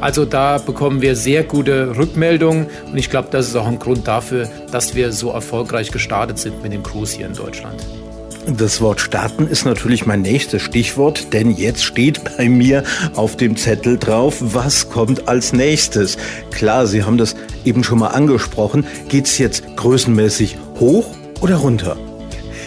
Also 0.00 0.24
da 0.24 0.58
bekommen 0.58 1.00
wir 1.00 1.16
sehr 1.16 1.44
gute 1.44 1.96
Rückmeldungen 1.96 2.66
und 2.86 2.98
ich 2.98 3.08
glaube, 3.08 3.28
das 3.30 3.48
ist 3.48 3.56
auch 3.56 3.66
ein 3.66 3.78
Grund 3.78 4.06
dafür, 4.06 4.48
dass 4.70 4.94
wir 4.94 5.12
so 5.12 5.30
erfolgreich 5.30 5.90
gestartet 5.90 6.38
sind 6.38 6.62
mit 6.62 6.72
dem 6.72 6.82
Cruise 6.82 7.16
hier 7.16 7.26
in 7.26 7.34
Deutschland. 7.34 7.82
Das 8.46 8.80
Wort 8.80 9.00
starten 9.00 9.46
ist 9.46 9.64
natürlich 9.64 10.04
mein 10.04 10.22
nächstes 10.22 10.62
Stichwort, 10.62 11.32
denn 11.32 11.52
jetzt 11.52 11.84
steht 11.84 12.20
bei 12.36 12.48
mir 12.48 12.82
auf 13.14 13.36
dem 13.36 13.56
Zettel 13.56 13.96
drauf, 13.96 14.38
was 14.40 14.90
kommt 14.90 15.28
als 15.28 15.52
nächstes. 15.52 16.18
Klar, 16.50 16.86
Sie 16.88 17.04
haben 17.04 17.18
das 17.18 17.36
eben 17.64 17.84
schon 17.84 18.00
mal 18.00 18.08
angesprochen. 18.08 18.84
Geht 19.08 19.26
es 19.26 19.38
jetzt 19.38 19.76
größenmäßig 19.76 20.58
hoch 20.80 21.06
oder 21.40 21.56
runter? 21.56 21.96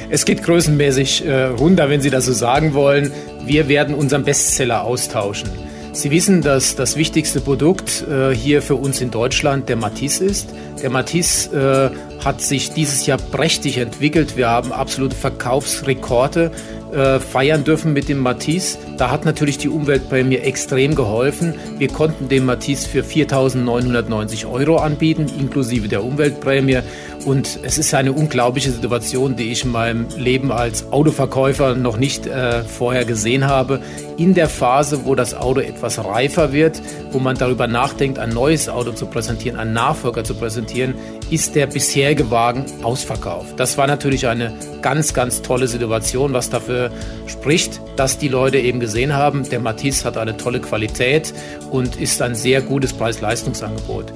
Es 0.10 0.24
geht 0.24 0.44
größenmäßig 0.44 1.26
äh, 1.26 1.46
runter, 1.46 1.90
wenn 1.90 2.00
Sie 2.00 2.10
das 2.10 2.26
so 2.26 2.32
sagen 2.32 2.74
wollen. 2.74 3.12
Wir 3.46 3.68
werden 3.68 3.94
unseren 3.94 4.24
Bestseller 4.24 4.84
austauschen. 4.84 5.50
Sie 5.94 6.10
wissen, 6.10 6.42
dass 6.42 6.76
das 6.76 6.98
wichtigste 6.98 7.42
Produkt 7.42 8.04
äh, 8.10 8.34
hier 8.34 8.62
für 8.62 8.76
uns 8.76 9.02
in 9.02 9.12
Deutschland 9.12 9.70
der 9.70 9.76
Matisse 9.76 10.26
ist. 10.26 10.50
Der 10.82 10.90
Matisse 10.90 11.92
äh, 12.15 12.15
hat 12.26 12.42
sich 12.42 12.72
dieses 12.72 13.06
Jahr 13.06 13.20
prächtig 13.20 13.78
entwickelt. 13.78 14.36
Wir 14.36 14.50
haben 14.50 14.72
absolute 14.72 15.16
Verkaufsrekorde 15.16 16.52
äh, 16.92 17.20
feiern 17.20 17.64
dürfen 17.64 17.94
mit 17.94 18.10
dem 18.10 18.20
Matisse. 18.20 18.78
Da 18.98 19.12
hat 19.12 19.26
natürlich 19.26 19.58
die 19.58 19.70
Umweltprämie 19.70 20.38
extrem 20.38 20.96
geholfen. 20.96 21.54
Wir 21.78 21.90
konnten 21.90 22.30
den 22.30 22.46
Matisse 22.46 22.88
für 22.88 23.02
4.990 23.04 24.50
Euro 24.50 24.78
anbieten, 24.78 25.28
inklusive 25.38 25.88
der 25.88 26.04
Umweltprämie. 26.04 26.80
Und 27.26 27.60
es 27.64 27.78
ist 27.78 27.94
eine 27.94 28.14
unglaubliche 28.14 28.72
Situation, 28.72 29.36
die 29.36 29.52
ich 29.52 29.66
in 29.66 29.72
meinem 29.72 30.08
Leben 30.16 30.52
als 30.52 30.92
Autoverkäufer 30.92 31.76
noch 31.76 31.98
nicht 31.98 32.28
äh, 32.28 32.64
vorher 32.64 33.04
gesehen 33.04 33.46
habe. 33.46 33.82
In 34.18 34.34
der 34.34 34.48
Phase, 34.48 35.06
wo 35.06 35.16
das 35.16 35.34
Auto 35.34 35.60
etwas 35.60 36.04
reifer 36.04 36.54
wird, 36.54 36.82
wo 37.12 37.20
man 37.20 37.36
darüber 37.36 37.68
nachdenkt, 37.68 38.20
ein 38.20 38.30
neues 38.30 38.70
Auto 38.70 38.92
zu 38.92 39.08
präsentieren, 39.08 39.60
einen 39.60 39.74
Nachfolger 39.74 40.24
zu 40.24 40.36
präsentieren, 40.36 40.94
ist 41.30 41.56
der 41.56 41.68
bisherige 41.68 42.15
Wagen 42.32 42.66
ausverkauft. 42.84 43.60
Das 43.60 43.78
war 43.78 43.88
natürlich 43.88 44.28
eine 44.28 44.54
ganz, 44.82 45.14
ganz 45.14 45.42
tolle 45.42 45.68
Situation, 45.68 46.34
was 46.34 46.50
dafür 46.50 46.92
spricht, 47.28 47.82
dass 47.96 48.18
die 48.18 48.28
Leute 48.28 48.58
eben 48.58 48.80
gesehen 48.80 49.14
haben, 49.14 49.48
der 49.50 49.60
Matisse 49.60 50.06
hat 50.06 50.18
eine 50.18 50.38
tolle 50.38 50.60
Qualität 50.60 51.34
und 51.72 51.96
ist 52.00 52.22
ein 52.22 52.36
sehr 52.36 52.62
gutes 52.62 52.94
Preis-Leistungsangebot. 52.94 54.14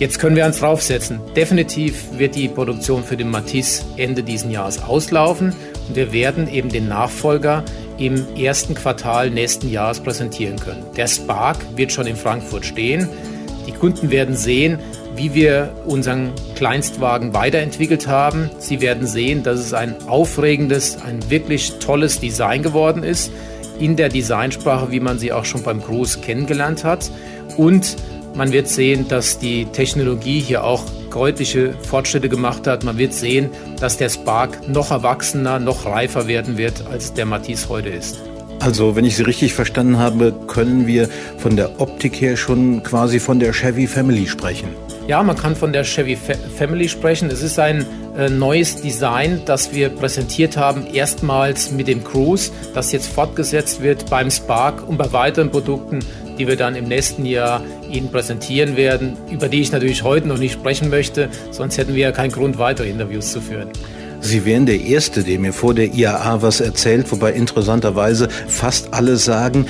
Jetzt 0.00 0.18
können 0.18 0.34
wir 0.34 0.44
eins 0.44 0.58
draufsetzen. 0.58 1.20
Definitiv 1.36 2.18
wird 2.18 2.34
die 2.34 2.48
Produktion 2.48 3.04
für 3.04 3.16
den 3.16 3.30
Matisse 3.30 3.84
Ende 3.96 4.24
diesen 4.24 4.50
Jahres 4.50 4.82
auslaufen 4.82 5.54
und 5.88 5.94
wir 5.94 6.12
werden 6.12 6.52
eben 6.52 6.68
den 6.68 6.88
Nachfolger 6.88 7.62
im 7.96 8.26
ersten 8.36 8.74
Quartal 8.74 9.30
nächsten 9.30 9.70
Jahres 9.70 10.00
präsentieren 10.00 10.58
können. 10.58 10.84
Der 10.96 11.06
Spark 11.06 11.58
wird 11.76 11.92
schon 11.92 12.08
in 12.08 12.16
Frankfurt 12.16 12.66
stehen. 12.66 13.08
Die 13.66 13.72
Kunden 13.72 14.10
werden 14.10 14.36
sehen, 14.36 14.78
wie 15.16 15.34
wir 15.34 15.72
unseren 15.86 16.32
Kleinstwagen 16.56 17.34
weiterentwickelt 17.34 18.06
haben. 18.08 18.50
Sie 18.58 18.80
werden 18.80 19.06
sehen, 19.06 19.42
dass 19.42 19.60
es 19.60 19.72
ein 19.72 19.96
aufregendes, 20.06 20.98
ein 21.02 21.30
wirklich 21.30 21.78
tolles 21.78 22.20
Design 22.20 22.62
geworden 22.62 23.02
ist, 23.02 23.30
in 23.78 23.96
der 23.96 24.08
Designsprache, 24.08 24.90
wie 24.90 25.00
man 25.00 25.18
sie 25.18 25.32
auch 25.32 25.44
schon 25.44 25.62
beim 25.62 25.82
Cruise 25.82 26.18
kennengelernt 26.20 26.84
hat. 26.84 27.10
Und 27.56 27.96
man 28.34 28.52
wird 28.52 28.68
sehen, 28.68 29.06
dass 29.08 29.38
die 29.38 29.66
Technologie 29.66 30.40
hier 30.40 30.64
auch 30.64 30.82
deutliche 31.12 31.74
Fortschritte 31.88 32.28
gemacht 32.28 32.66
hat. 32.66 32.82
Man 32.82 32.98
wird 32.98 33.12
sehen, 33.12 33.50
dass 33.78 33.96
der 33.96 34.08
Spark 34.08 34.68
noch 34.68 34.90
erwachsener, 34.90 35.60
noch 35.60 35.86
reifer 35.86 36.26
werden 36.26 36.58
wird, 36.58 36.84
als 36.90 37.14
der 37.14 37.26
Matisse 37.26 37.68
heute 37.68 37.90
ist. 37.90 38.33
Also, 38.60 38.96
wenn 38.96 39.04
ich 39.04 39.16
Sie 39.16 39.22
richtig 39.22 39.54
verstanden 39.54 39.98
habe, 39.98 40.32
können 40.46 40.86
wir 40.86 41.08
von 41.38 41.56
der 41.56 41.80
Optik 41.80 42.20
her 42.20 42.36
schon 42.36 42.82
quasi 42.82 43.20
von 43.20 43.38
der 43.38 43.52
Chevy 43.52 43.86
Family 43.86 44.26
sprechen. 44.26 44.68
Ja, 45.06 45.22
man 45.22 45.36
kann 45.36 45.54
von 45.54 45.72
der 45.72 45.84
Chevy 45.84 46.16
Family 46.56 46.88
sprechen. 46.88 47.30
Es 47.30 47.42
ist 47.42 47.58
ein 47.58 47.84
äh, 48.16 48.30
neues 48.30 48.80
Design, 48.80 49.42
das 49.44 49.74
wir 49.74 49.90
präsentiert 49.90 50.56
haben, 50.56 50.86
erstmals 50.86 51.72
mit 51.72 51.88
dem 51.88 52.02
Cruise, 52.02 52.50
das 52.72 52.90
jetzt 52.92 53.08
fortgesetzt 53.08 53.82
wird 53.82 54.08
beim 54.08 54.30
Spark 54.30 54.88
und 54.88 54.96
bei 54.96 55.12
weiteren 55.12 55.50
Produkten 55.50 56.00
die 56.38 56.48
wir 56.48 56.56
dann 56.56 56.74
im 56.74 56.86
nächsten 56.86 57.26
Jahr 57.26 57.62
Ihnen 57.90 58.10
präsentieren 58.10 58.76
werden, 58.76 59.16
über 59.30 59.48
die 59.48 59.60
ich 59.60 59.72
natürlich 59.72 60.02
heute 60.02 60.28
noch 60.28 60.38
nicht 60.38 60.52
sprechen 60.52 60.88
möchte, 60.90 61.28
sonst 61.50 61.78
hätten 61.78 61.94
wir 61.94 62.02
ja 62.02 62.12
keinen 62.12 62.32
Grund, 62.32 62.58
weitere 62.58 62.88
Interviews 62.88 63.32
zu 63.32 63.40
führen. 63.40 63.68
Sie 64.24 64.46
wären 64.46 64.64
der 64.64 64.80
Erste, 64.80 65.22
der 65.22 65.38
mir 65.38 65.52
vor 65.52 65.74
der 65.74 65.92
IAA 65.92 66.40
was 66.40 66.60
erzählt, 66.60 67.12
wobei 67.12 67.34
interessanterweise 67.34 68.30
fast 68.48 68.94
alle 68.94 69.18
sagen, 69.18 69.66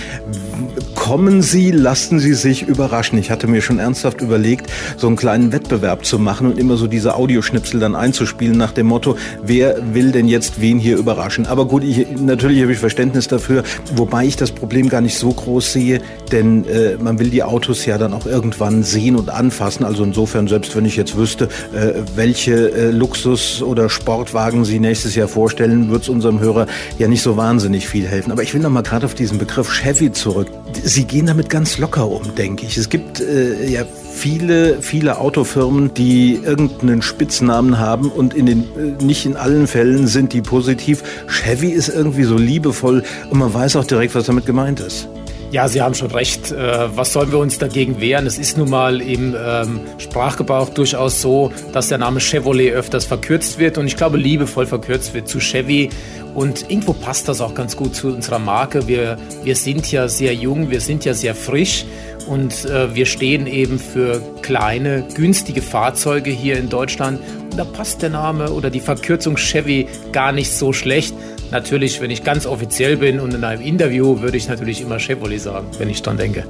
kommen 0.94 1.42
Sie, 1.42 1.72
lassen 1.72 2.20
Sie 2.20 2.34
sich 2.34 2.62
überraschen. 2.62 3.18
Ich 3.18 3.32
hatte 3.32 3.48
mir 3.48 3.62
schon 3.62 3.80
ernsthaft 3.80 4.20
überlegt, 4.20 4.70
so 4.96 5.08
einen 5.08 5.16
kleinen 5.16 5.50
Wettbewerb 5.50 5.63
zu 6.02 6.18
machen 6.18 6.46
und 6.46 6.58
immer 6.58 6.76
so 6.76 6.86
diese 6.86 7.16
Audioschnipsel 7.16 7.80
dann 7.80 7.94
einzuspielen 7.94 8.56
nach 8.56 8.72
dem 8.72 8.86
Motto, 8.86 9.16
wer 9.42 9.94
will 9.94 10.12
denn 10.12 10.28
jetzt 10.28 10.60
wen 10.60 10.78
hier 10.78 10.96
überraschen? 10.96 11.46
Aber 11.46 11.66
gut, 11.66 11.84
ich, 11.84 12.06
natürlich 12.16 12.62
habe 12.62 12.72
ich 12.72 12.78
Verständnis 12.78 13.28
dafür, 13.28 13.64
wobei 13.96 14.24
ich 14.24 14.36
das 14.36 14.52
Problem 14.52 14.88
gar 14.88 15.00
nicht 15.00 15.18
so 15.18 15.32
groß 15.32 15.72
sehe, 15.72 16.00
denn 16.30 16.64
äh, 16.66 16.96
man 17.02 17.18
will 17.18 17.30
die 17.30 17.42
Autos 17.42 17.86
ja 17.86 17.98
dann 17.98 18.14
auch 18.14 18.26
irgendwann 18.26 18.82
sehen 18.82 19.16
und 19.16 19.30
anfassen. 19.30 19.84
Also 19.84 20.04
insofern, 20.04 20.48
selbst 20.48 20.76
wenn 20.76 20.84
ich 20.84 20.96
jetzt 20.96 21.16
wüsste, 21.16 21.48
äh, 21.74 21.94
welche 22.14 22.70
äh, 22.70 22.90
Luxus- 22.90 23.62
oder 23.62 23.88
Sportwagen 23.88 24.44
Wagen 24.44 24.66
Sie 24.66 24.78
nächstes 24.78 25.14
Jahr 25.14 25.26
vorstellen, 25.26 25.90
wird 25.90 26.02
es 26.02 26.08
unserem 26.10 26.38
Hörer 26.38 26.66
ja 26.98 27.08
nicht 27.08 27.22
so 27.22 27.38
wahnsinnig 27.38 27.88
viel 27.88 28.06
helfen. 28.06 28.30
Aber 28.30 28.42
ich 28.42 28.52
will 28.52 28.60
noch 28.60 28.68
mal 28.68 28.82
gerade 28.82 29.06
auf 29.06 29.14
diesen 29.14 29.38
Begriff 29.38 29.72
Chevy 29.72 30.12
zurück. 30.12 30.48
Sie 30.82 31.06
gehen 31.06 31.26
damit 31.26 31.48
ganz 31.48 31.78
locker 31.78 32.06
um, 32.06 32.34
denke 32.34 32.66
ich. 32.66 32.76
Es 32.76 32.90
gibt 32.90 33.20
äh, 33.20 33.66
ja 33.66 33.84
viele, 34.14 34.80
viele 34.80 35.18
Autofirmen, 35.18 35.92
die 35.92 36.34
irgendeinen 36.34 37.02
Spitznamen 37.02 37.78
haben 37.78 38.10
und 38.10 38.32
in 38.32 38.46
den, 38.46 38.60
äh, 38.76 39.02
nicht 39.04 39.26
in 39.26 39.36
allen 39.36 39.66
Fällen 39.66 40.06
sind 40.06 40.32
die 40.32 40.40
positiv. 40.40 41.02
Chevy 41.26 41.70
ist 41.70 41.88
irgendwie 41.88 42.22
so 42.24 42.36
liebevoll 42.36 43.02
und 43.30 43.38
man 43.38 43.52
weiß 43.52 43.76
auch 43.76 43.84
direkt, 43.84 44.14
was 44.14 44.26
damit 44.26 44.46
gemeint 44.46 44.80
ist. 44.80 45.08
Ja, 45.54 45.68
Sie 45.68 45.80
haben 45.80 45.94
schon 45.94 46.10
recht. 46.10 46.50
Äh, 46.50 46.96
was 46.96 47.12
sollen 47.12 47.30
wir 47.30 47.38
uns 47.38 47.60
dagegen 47.60 48.00
wehren? 48.00 48.26
Es 48.26 48.38
ist 48.38 48.58
nun 48.58 48.70
mal 48.70 49.00
im 49.00 49.36
ähm, 49.38 49.82
Sprachgebrauch 49.98 50.70
durchaus 50.70 51.20
so, 51.20 51.52
dass 51.72 51.86
der 51.86 51.98
Name 51.98 52.18
Chevrolet 52.18 52.72
öfters 52.72 53.04
verkürzt 53.04 53.60
wird 53.60 53.78
und 53.78 53.86
ich 53.86 53.96
glaube 53.96 54.16
liebevoll 54.16 54.66
verkürzt 54.66 55.14
wird 55.14 55.28
zu 55.28 55.38
Chevy. 55.38 55.90
Und 56.34 56.68
irgendwo 56.68 56.92
passt 56.92 57.28
das 57.28 57.40
auch 57.40 57.54
ganz 57.54 57.76
gut 57.76 57.94
zu 57.94 58.08
unserer 58.08 58.40
Marke. 58.40 58.88
Wir, 58.88 59.16
wir 59.44 59.54
sind 59.54 59.92
ja 59.92 60.08
sehr 60.08 60.34
jung, 60.34 60.70
wir 60.70 60.80
sind 60.80 61.04
ja 61.04 61.14
sehr 61.14 61.36
frisch 61.36 61.84
und 62.26 62.64
äh, 62.64 62.92
wir 62.92 63.06
stehen 63.06 63.46
eben 63.46 63.78
für 63.78 64.20
kleine, 64.42 65.06
günstige 65.14 65.62
Fahrzeuge 65.62 66.30
hier 66.30 66.58
in 66.58 66.68
Deutschland. 66.68 67.20
Und 67.44 67.56
da 67.56 67.64
passt 67.64 68.02
der 68.02 68.10
Name 68.10 68.50
oder 68.50 68.70
die 68.70 68.80
Verkürzung 68.80 69.36
Chevy 69.36 69.86
gar 70.10 70.32
nicht 70.32 70.50
so 70.50 70.72
schlecht. 70.72 71.14
Natürlich, 71.54 72.00
wenn 72.00 72.10
ich 72.10 72.24
ganz 72.24 72.46
offiziell 72.46 72.96
bin 72.96 73.20
und 73.20 73.32
in 73.32 73.44
einem 73.44 73.62
Interview, 73.62 74.20
würde 74.20 74.36
ich 74.36 74.48
natürlich 74.48 74.80
immer 74.80 74.98
Chevrolet 74.98 75.38
sagen, 75.38 75.68
wenn 75.78 75.88
ich 75.88 76.02
dran 76.02 76.16
denke. 76.16 76.48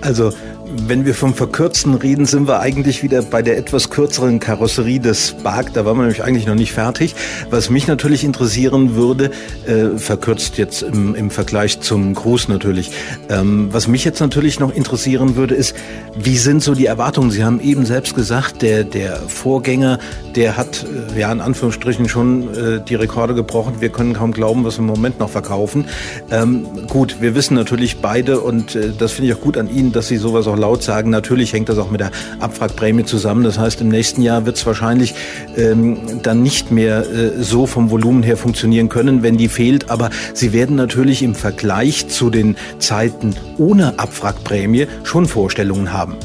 Also, 0.00 0.32
wenn 0.70 1.04
wir 1.04 1.14
vom 1.14 1.34
Verkürzten 1.34 1.94
reden, 1.94 2.26
sind 2.26 2.46
wir 2.46 2.60
eigentlich 2.60 3.02
wieder 3.02 3.22
bei 3.22 3.42
der 3.42 3.56
etwas 3.56 3.90
kürzeren 3.90 4.40
Karosserie 4.40 5.00
des 5.00 5.28
Spark. 5.28 5.72
Da 5.72 5.84
waren 5.84 5.96
wir 5.96 6.02
nämlich 6.02 6.22
eigentlich 6.22 6.46
noch 6.46 6.54
nicht 6.54 6.72
fertig. 6.72 7.14
Was 7.50 7.70
mich 7.70 7.86
natürlich 7.86 8.24
interessieren 8.24 8.94
würde, 8.94 9.30
äh, 9.66 9.96
verkürzt 9.96 10.58
jetzt 10.58 10.82
im, 10.82 11.14
im 11.14 11.30
Vergleich 11.30 11.80
zum 11.80 12.14
Cruise 12.14 12.50
natürlich. 12.50 12.90
Ähm, 13.28 13.68
was 13.72 13.88
mich 13.88 14.04
jetzt 14.04 14.20
natürlich 14.20 14.60
noch 14.60 14.74
interessieren 14.74 15.36
würde, 15.36 15.54
ist, 15.54 15.74
wie 16.16 16.36
sind 16.36 16.62
so 16.62 16.74
die 16.74 16.86
Erwartungen? 16.86 17.30
Sie 17.30 17.44
haben 17.44 17.60
eben 17.60 17.86
selbst 17.86 18.14
gesagt, 18.14 18.62
der, 18.62 18.84
der 18.84 19.16
Vorgänger, 19.16 19.98
der 20.36 20.56
hat 20.56 20.84
äh, 21.16 21.20
ja 21.20 21.32
in 21.32 21.40
Anführungsstrichen 21.40 22.08
schon 22.08 22.54
äh, 22.54 22.80
die 22.86 22.94
Rekorde 22.94 23.34
gebrochen. 23.34 23.80
Wir 23.80 23.88
können 23.88 24.14
kaum 24.14 24.32
glauben, 24.32 24.64
was 24.64 24.76
wir 24.76 24.80
im 24.80 24.86
Moment 24.86 25.18
noch 25.18 25.30
verkaufen. 25.30 25.86
Ähm, 26.30 26.66
gut, 26.88 27.20
wir 27.20 27.34
wissen 27.34 27.54
natürlich 27.54 27.98
beide 28.00 28.40
und 28.40 28.74
äh, 28.74 28.92
das 28.96 29.12
finde 29.12 29.30
ich 29.30 29.36
auch 29.36 29.40
gut 29.40 29.56
an 29.56 29.70
Ihnen, 29.70 29.92
dass 29.92 30.08
Sie 30.08 30.16
sowas 30.16 30.46
auch 30.46 30.57
laut 30.58 30.82
sagen. 30.82 31.10
Natürlich 31.10 31.52
hängt 31.52 31.68
das 31.68 31.78
auch 31.78 31.90
mit 31.90 32.00
der 32.00 32.10
Abwrackprämie 32.40 33.04
zusammen. 33.04 33.44
Das 33.44 33.58
heißt, 33.58 33.80
im 33.80 33.88
nächsten 33.88 34.22
Jahr 34.22 34.46
wird 34.46 34.56
es 34.56 34.66
wahrscheinlich 34.66 35.14
ähm, 35.56 36.20
dann 36.22 36.42
nicht 36.42 36.70
mehr 36.70 37.00
äh, 37.00 37.42
so 37.42 37.66
vom 37.66 37.90
Volumen 37.90 38.22
her 38.22 38.36
funktionieren 38.36 38.88
können, 38.88 39.22
wenn 39.22 39.36
die 39.36 39.48
fehlt. 39.48 39.90
Aber 39.90 40.10
Sie 40.34 40.52
werden 40.52 40.76
natürlich 40.76 41.22
im 41.22 41.34
Vergleich 41.34 42.08
zu 42.08 42.30
den 42.30 42.56
Zeiten 42.78 43.34
ohne 43.56 43.98
Abwrackprämie 43.98 44.86
schon 45.04 45.26
Vorstellungen 45.26 45.92
haben. 45.92 46.16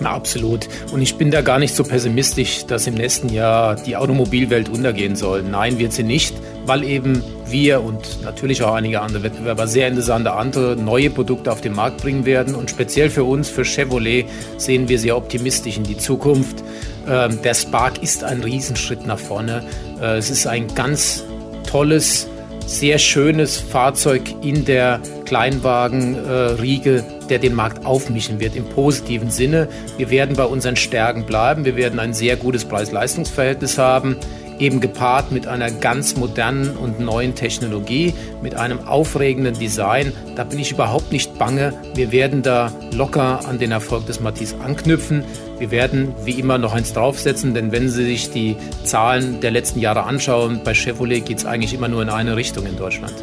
Na, 0.00 0.10
absolut. 0.10 0.68
Und 0.92 1.02
ich 1.02 1.16
bin 1.16 1.30
da 1.30 1.40
gar 1.40 1.58
nicht 1.58 1.74
so 1.74 1.82
pessimistisch, 1.82 2.66
dass 2.66 2.86
im 2.86 2.94
nächsten 2.94 3.28
Jahr 3.30 3.74
die 3.74 3.96
Automobilwelt 3.96 4.68
untergehen 4.68 5.16
soll. 5.16 5.42
Nein, 5.42 5.78
wird 5.78 5.92
sie 5.92 6.04
nicht, 6.04 6.34
weil 6.68 6.84
eben 6.84 7.22
wir 7.46 7.82
und 7.82 8.22
natürlich 8.22 8.62
auch 8.62 8.74
einige 8.74 9.00
andere 9.00 9.22
Wettbewerber 9.22 9.66
sehr 9.66 9.88
interessante 9.88 10.34
andere 10.34 10.76
neue 10.76 11.08
Produkte 11.08 11.50
auf 11.50 11.62
den 11.62 11.72
Markt 11.72 12.02
bringen 12.02 12.26
werden. 12.26 12.54
Und 12.54 12.70
speziell 12.70 13.08
für 13.08 13.24
uns, 13.24 13.48
für 13.48 13.64
Chevrolet, 13.64 14.26
sehen 14.58 14.88
wir 14.88 14.98
sehr 14.98 15.16
optimistisch 15.16 15.78
in 15.78 15.84
die 15.84 15.96
Zukunft. 15.96 16.62
Ähm, 17.08 17.40
der 17.42 17.54
Spark 17.54 18.02
ist 18.02 18.22
ein 18.22 18.42
Riesenschritt 18.42 19.06
nach 19.06 19.18
vorne. 19.18 19.64
Äh, 20.00 20.18
es 20.18 20.28
ist 20.28 20.46
ein 20.46 20.72
ganz 20.74 21.24
tolles, 21.66 22.28
sehr 22.66 22.98
schönes 22.98 23.56
Fahrzeug 23.56 24.22
in 24.42 24.66
der 24.66 25.00
Kleinwagenriege, 25.24 27.02
der 27.30 27.38
den 27.38 27.54
Markt 27.54 27.86
aufmischen 27.86 28.40
wird 28.40 28.56
im 28.56 28.66
positiven 28.66 29.30
Sinne. 29.30 29.68
Wir 29.96 30.10
werden 30.10 30.36
bei 30.36 30.44
unseren 30.44 30.76
Stärken 30.76 31.24
bleiben. 31.24 31.64
Wir 31.64 31.76
werden 31.76 31.98
ein 31.98 32.12
sehr 32.12 32.36
gutes 32.36 32.66
Preis-Leistungs-Verhältnis 32.66 33.78
haben 33.78 34.16
eben 34.58 34.80
gepaart 34.80 35.32
mit 35.32 35.46
einer 35.46 35.70
ganz 35.70 36.16
modernen 36.16 36.76
und 36.76 37.00
neuen 37.00 37.34
Technologie, 37.34 38.14
mit 38.42 38.54
einem 38.54 38.86
aufregenden 38.86 39.58
Design. 39.58 40.12
Da 40.36 40.44
bin 40.44 40.58
ich 40.58 40.72
überhaupt 40.72 41.12
nicht 41.12 41.38
bange. 41.38 41.72
Wir 41.94 42.12
werden 42.12 42.42
da 42.42 42.72
locker 42.92 43.46
an 43.46 43.58
den 43.58 43.72
Erfolg 43.72 44.06
des 44.06 44.20
Matisse 44.20 44.60
anknüpfen. 44.60 45.24
Wir 45.58 45.70
werden 45.70 46.14
wie 46.24 46.38
immer 46.38 46.58
noch 46.58 46.74
eins 46.74 46.92
draufsetzen, 46.92 47.54
denn 47.54 47.72
wenn 47.72 47.88
Sie 47.88 48.04
sich 48.04 48.30
die 48.30 48.56
Zahlen 48.84 49.40
der 49.40 49.50
letzten 49.50 49.80
Jahre 49.80 50.04
anschauen, 50.04 50.60
bei 50.64 50.74
Chevrolet 50.74 51.24
geht 51.24 51.38
es 51.38 51.46
eigentlich 51.46 51.74
immer 51.74 51.88
nur 51.88 52.02
in 52.02 52.10
eine 52.10 52.36
Richtung 52.36 52.66
in 52.66 52.76
Deutschland. 52.76 53.14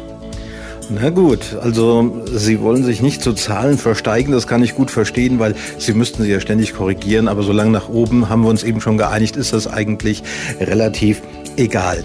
Na 0.88 1.10
gut, 1.10 1.56
also 1.60 2.22
Sie 2.32 2.60
wollen 2.60 2.84
sich 2.84 3.02
nicht 3.02 3.20
zu 3.20 3.32
Zahlen 3.32 3.76
versteigen, 3.76 4.30
das 4.30 4.46
kann 4.46 4.62
ich 4.62 4.76
gut 4.76 4.90
verstehen, 4.90 5.40
weil 5.40 5.56
Sie 5.78 5.94
müssten 5.94 6.22
sie 6.22 6.30
ja 6.30 6.40
ständig 6.40 6.74
korrigieren, 6.74 7.26
aber 7.26 7.42
solange 7.42 7.70
nach 7.70 7.88
oben 7.88 8.28
haben 8.28 8.42
wir 8.42 8.50
uns 8.50 8.62
eben 8.62 8.80
schon 8.80 8.96
geeinigt, 8.96 9.36
ist 9.36 9.52
das 9.52 9.66
eigentlich 9.66 10.22
relativ 10.60 11.22
egal. 11.56 12.04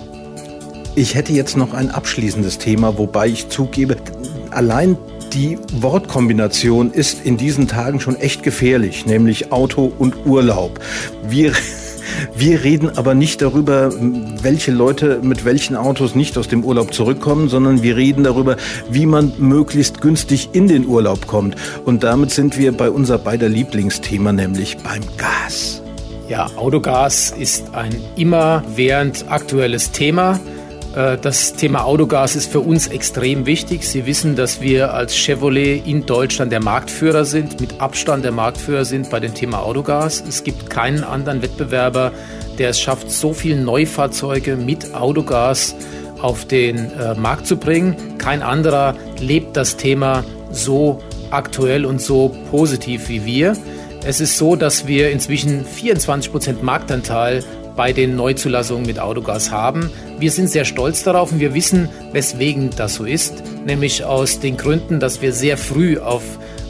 Ich 0.96 1.14
hätte 1.14 1.32
jetzt 1.32 1.58
noch 1.58 1.74
ein 1.74 1.92
abschließendes 1.92 2.58
Thema, 2.58 2.98
wobei 2.98 3.28
ich 3.28 3.50
zugebe, 3.50 3.98
allein 4.50 4.98
die 5.34 5.60
Wortkombination 5.74 6.92
ist 6.92 7.24
in 7.24 7.38
diesen 7.38 7.68
Tagen 7.68 8.00
schon 8.00 8.16
echt 8.16 8.42
gefährlich, 8.42 9.06
nämlich 9.06 9.52
Auto 9.52 9.92
und 9.98 10.26
Urlaub. 10.26 10.80
Wir 11.24 11.54
wir 12.36 12.64
reden 12.64 12.90
aber 12.98 13.14
nicht 13.14 13.42
darüber, 13.42 13.92
welche 14.42 14.72
Leute 14.72 15.20
mit 15.22 15.46
welchen 15.46 15.76
Autos 15.76 16.16
nicht 16.16 16.38
aus 16.38 16.48
dem 16.48 16.64
Urlaub 16.64 16.94
zurückkommen, 16.94 17.50
sondern 17.50 17.84
wir 17.84 17.96
reden 17.96 18.24
darüber, 18.24 18.58
wie 18.90 19.06
man 19.06 19.34
möglichst 19.38 20.02
günstig 20.02 20.50
in 20.54 20.68
den 20.68 20.86
Urlaub 20.86 21.28
kommt. 21.28 21.56
Und 21.86 22.04
damit 22.04 22.32
sind 22.32 22.58
wir 22.58 22.72
bei 22.72 22.90
unser 22.90 23.18
beider 23.18 23.50
Lieblingsthema, 23.50 24.32
nämlich 24.32 24.78
beim 24.78 25.02
Gas. 25.18 25.82
Ja, 26.28 26.50
Autogas 26.56 27.34
ist 27.38 27.74
ein 27.74 27.94
immerwährend 28.16 29.26
aktuelles 29.30 29.92
Thema. 29.92 30.40
Äh, 30.96 31.18
das 31.18 31.54
Thema 31.54 31.86
Autogas 31.86 32.36
ist 32.36 32.52
für 32.52 32.60
uns 32.60 32.88
extrem 32.88 33.46
wichtig. 33.46 33.88
Sie 33.88 34.06
wissen, 34.06 34.36
dass 34.36 34.62
wir 34.62 34.94
als 34.94 35.16
Chevrolet 35.16 35.86
in 35.86 36.06
Deutschland 36.06 36.52
der 36.52 36.62
Marktführer 36.62 37.26
sind, 37.26 37.60
mit 37.62 37.80
Abstand 37.80 38.26
der 38.26 38.32
Marktführer 38.32 38.86
sind 38.86 39.10
bei 39.10 39.20
dem 39.20 39.34
Thema 39.34 39.60
Autogas. 39.60 40.24
Es 40.28 40.44
gibt 40.44 40.70
keinen 40.70 41.04
anderen 41.04 41.42
Wettbewerber, 41.42 42.12
der 42.58 42.70
es 42.70 42.80
schafft, 42.80 43.12
so 43.12 43.34
viele 43.34 43.62
Neufahrzeuge 43.62 44.56
mit 44.56 44.94
Autogas 44.94 45.76
auf 46.22 46.46
den 46.46 46.92
äh, 46.92 47.16
Markt 47.16 47.48
zu 47.48 47.58
bringen. 47.58 48.18
Kein 48.18 48.42
anderer 48.42 48.96
lebt 49.20 49.58
das 49.58 49.78
Thema 49.78 50.24
so 50.52 51.02
aktuell 51.32 51.86
und 51.86 52.02
so 52.02 52.36
positiv 52.52 53.10
wie 53.10 53.26
wir. 53.26 53.56
Es 54.04 54.20
ist 54.20 54.38
so, 54.38 54.56
dass 54.56 54.88
wir 54.88 55.12
inzwischen 55.12 55.64
24 55.64 56.32
Prozent 56.32 56.64
Marktanteil 56.64 57.44
bei 57.76 57.94
den 57.94 58.16
Neuzulassungen 58.16 58.86
mit 58.86 59.00
Autogas 59.00 59.52
haben. 59.52 59.90
Wir 60.22 60.30
sind 60.30 60.52
sehr 60.52 60.66
stolz 60.66 61.02
darauf 61.02 61.32
und 61.32 61.40
wir 61.40 61.56
wissen, 61.56 61.90
weswegen 62.12 62.70
das 62.78 62.94
so 62.94 63.06
ist, 63.06 63.42
nämlich 63.66 64.04
aus 64.04 64.40
den 64.40 64.56
Gründen, 64.56 65.00
dass 65.00 65.24
wir 65.24 65.34
sehr 65.34 65.58
früh 65.58 65.98
auf 65.98 66.22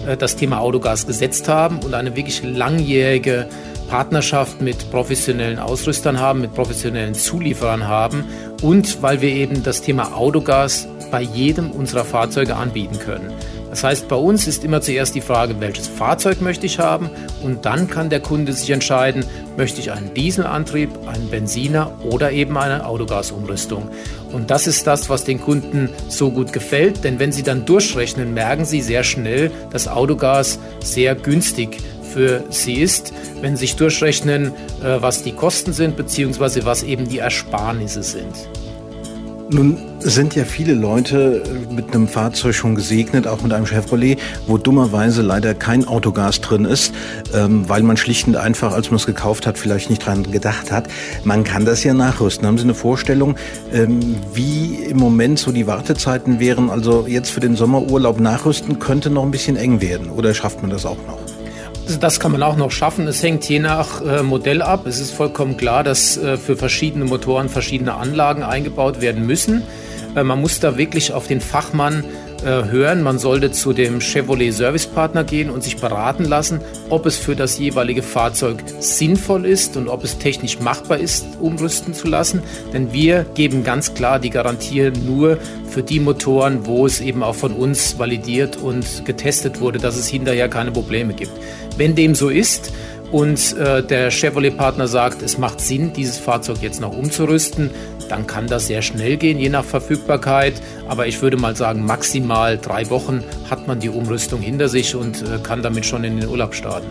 äh, 0.08 0.15
das 0.15 0.38
Thema 0.38 0.62
Autogas 0.62 1.05
gesetzt 1.05 1.50
haben 1.50 1.79
und 1.79 1.93
eine 1.93 2.15
wirklich 2.15 2.41
langjährige 2.43 3.50
Partnerschaft 3.89 4.62
mit 4.62 4.89
professionellen 4.89 5.60
Ausrüstern 5.60 6.17
haben, 6.17 6.39
mit 6.39 6.55
professionellen 6.55 7.13
Zulieferern 7.13 7.89
haben 7.89 8.24
und 8.62 9.03
weil 9.03 9.20
wir 9.20 9.31
eben 9.31 9.63
das 9.63 9.81
Thema 9.81 10.15
Autogas 10.15 10.88
bei 11.12 11.22
jedem 11.22 11.72
unserer 11.72 12.05
Fahrzeuge 12.05 12.55
anbieten 12.55 13.00
können. 13.00 13.34
Das 13.72 13.86
heißt, 13.86 14.10
bei 14.10 14.18
uns 14.18 14.48
ist 14.48 14.66
immer 14.66 14.82
zuerst 14.82 15.16
die 15.16 15.22
Frage, 15.22 15.56
welches 15.62 15.88
Fahrzeug 15.88 16.42
möchte 16.42 16.66
ich 16.66 16.78
haben 16.78 17.10
und 17.42 17.66
dann 17.66 17.88
kann 17.88 18.10
der 18.10 18.20
Kunde 18.20 18.51
sich 18.51 18.70
entscheiden, 18.70 19.25
möchte 19.56 19.80
ich 19.80 19.94
einen 19.94 20.13
Dieselantrieb, 20.13 20.90
einen 21.08 21.30
Benziner 21.30 21.94
oder 22.04 22.34
eben 22.34 22.58
eine 22.58 22.86
Autogasumrüstung. 22.86 23.90
Und 24.34 24.51
das 24.51 24.68
ist 24.68 24.88
das, 24.88 25.10
was 25.10 25.24
den 25.24 25.40
Kunden 25.40 25.90
so 26.10 26.32
gut 26.32 26.51
gefällt, 26.51 27.06
denn 27.06 27.18
wenn 27.18 27.32
sie 27.32 27.44
dann 27.44 27.66
durchrechnen, 27.66 28.34
merken 28.34 28.66
sie 28.66 28.82
sehr 28.82 29.06
schnell, 29.06 29.51
dass 29.72 29.88
Autogas 29.88 30.60
sehr 30.84 31.16
günstig 31.16 31.78
für 32.12 32.44
sie 32.50 32.74
ist, 32.74 33.13
wenn 33.40 33.56
sie 33.56 33.62
sich 33.62 33.78
durchrechnen, 33.78 34.48
äh, 34.84 35.01
was 35.01 35.24
die 35.24 35.32
Kosten 35.32 35.72
sind, 35.72 35.96
beziehungsweise 35.96 36.66
was 36.66 36.84
eben 36.84 37.08
die 37.08 37.20
Ersparnisse 37.20 38.04
sind. 38.04 38.36
Nun 39.53 39.77
sind 40.00 40.34
ja 40.34 40.46
viele 40.46 40.74
Leute 40.74 41.43
mit 41.70 41.93
einem 41.93 42.08
Fahrzeug 42.08 42.55
schon 42.55 42.74
gesegnet, 42.74 43.27
auch 43.27 43.41
mit 43.41 43.51
einem 43.51 43.65
Chevrolet, 43.65 44.17
wo 44.48 44.58
dummerweise 44.58 45.22
leider 45.22 45.53
kein 45.53 45.86
Autogas 45.86 46.39
drin 46.39 46.63
ist, 46.63 46.93
ähm, 47.34 47.67
weil 47.67 47.84
man 47.84 47.98
schlicht 47.98 48.27
und 48.27 48.38
einfach, 48.38 48.72
als 48.72 48.91
man 48.91 48.96
es 48.96 49.05
gekauft 49.05 49.46
hat, 49.46 49.58
vielleicht 49.58 49.89
nicht 49.89 50.05
dran 50.05 50.24
gedacht 50.31 50.72
hat. 50.72 50.88
Man 51.25 51.43
kann 51.43 51.65
das 51.65 51.84
ja 51.84 51.93
nachrüsten. 51.93 52.48
Haben 52.48 52.58
Sie 52.58 52.63
eine 52.63 52.74
Vorstellung, 52.75 53.36
ähm, 53.74 54.15
wie 54.34 54.75
im 54.89 54.98
Moment 54.98 55.38
so 55.38 55.51
die 55.51 55.67
Wartezeiten 55.67 56.39
wären? 56.39 56.70
Also 56.70 57.05
jetzt 57.05 57.29
für 57.29 57.41
den 57.41 57.58
Sommerurlaub 57.58 58.22
nachrüsten 58.22 58.79
könnte 58.79 59.10
noch 59.10 59.24
ein 59.24 59.31
bisschen 59.31 59.58
eng 59.58 59.81
werden. 59.81 60.10
Oder 60.10 60.34
schafft 60.34 60.62
man 60.62 60.72
das 60.72 60.86
auch 60.86 60.98
noch? 61.08 61.31
Das 62.00 62.20
kann 62.20 62.32
man 62.32 62.44
auch 62.44 62.56
noch 62.56 62.72
schaffen. 62.72 63.08
Es 63.08 63.22
hängt 63.24 63.48
je 63.50 63.60
nach 63.60 64.02
äh, 64.02 64.24
Modell 64.24 64.62
ab. 64.62 64.86
Es 64.88 65.00
ist 65.00 65.12
vollkommen 65.12 65.58
klar, 65.58 65.84
dass 65.84 66.18
äh, 66.18 66.38
für 66.38 66.56
verschiedene 66.56 67.06
Motoren 67.06 67.50
verschiedene 67.50 67.96
Anlagen 67.96 68.44
eingebaut 68.44 69.02
werden 69.02 69.26
müssen. 69.26 69.64
Äh, 70.16 70.24
man 70.24 70.40
muss 70.40 70.60
da 70.60 70.78
wirklich 70.78 71.14
auf 71.14 71.28
den 71.28 71.42
Fachmann 71.42 72.04
hören. 72.44 73.04
Man 73.04 73.20
sollte 73.20 73.52
zu 73.52 73.74
dem 73.74 74.00
Chevrolet 74.02 74.52
Service 74.52 74.88
Partner 74.88 75.24
gehen 75.24 75.50
und 75.50 75.64
sich 75.64 75.78
beraten 75.78 76.26
lassen, 76.26 76.62
ob 76.90 77.06
es 77.06 77.18
für 77.18 77.36
das 77.36 77.58
jeweilige 77.60 78.04
Fahrzeug 78.04 78.58
sinnvoll 78.80 79.46
ist 79.46 79.78
und 79.78 79.88
ob 79.88 80.04
es 80.04 80.18
technisch 80.18 80.60
machbar 80.60 80.98
ist, 80.98 81.26
umrüsten 81.40 81.94
zu 81.94 82.08
lassen. 82.08 82.42
Denn 82.74 82.94
wir 82.94 83.26
geben 83.36 83.64
ganz 83.64 83.94
klar 83.94 84.20
die 84.20 84.30
Garantie 84.30 84.92
nur 85.06 85.38
für 85.70 85.84
die 85.84 86.00
Motoren, 86.00 86.66
wo 86.66 86.86
es 86.86 87.00
eben 87.02 87.24
auch 87.24 87.36
von 87.36 87.54
uns 87.54 87.98
validiert 87.98 88.58
und 88.58 89.06
getestet 89.06 89.60
wurde, 89.60 89.80
dass 89.80 89.96
es 89.98 90.08
hinterher 90.08 90.50
keine 90.50 90.72
Probleme 90.72 91.14
gibt. 91.14 91.32
Wenn 91.78 91.96
dem 91.96 92.16
so 92.16 92.30
ist, 92.30 92.72
und 93.12 93.58
äh, 93.58 93.84
der 93.84 94.10
Chevrolet-Partner 94.10 94.88
sagt, 94.88 95.22
es 95.22 95.38
macht 95.38 95.60
Sinn, 95.60 95.91
dieses 95.94 96.18
Fahrzeug 96.18 96.58
jetzt 96.62 96.80
noch 96.80 96.96
umzurüsten, 96.96 97.70
dann 98.08 98.25
kann 98.25 98.48
das 98.48 98.68
sehr 98.68 98.82
schnell 98.82 99.18
gehen, 99.18 99.38
je 99.38 99.50
nach 99.50 99.65
Verfügbarkeit. 99.65 100.53
Aber 100.88 101.08
ich 101.08 101.22
würde 101.22 101.38
mal 101.38 101.56
sagen, 101.56 101.86
maximal 101.86 102.58
drei 102.58 102.89
Wochen 102.89 103.24
hat 103.50 103.68
man 103.68 103.80
die 103.80 103.89
Umrüstung 103.89 104.42
hinter 104.42 104.70
sich 104.70 104.96
und 104.96 105.22
äh, 105.22 105.40
kann 105.44 105.62
damit 105.62 105.86
schon 105.86 106.03
in 106.03 106.20
den 106.20 106.29
Urlaub 106.29 106.55
starten. 106.55 106.88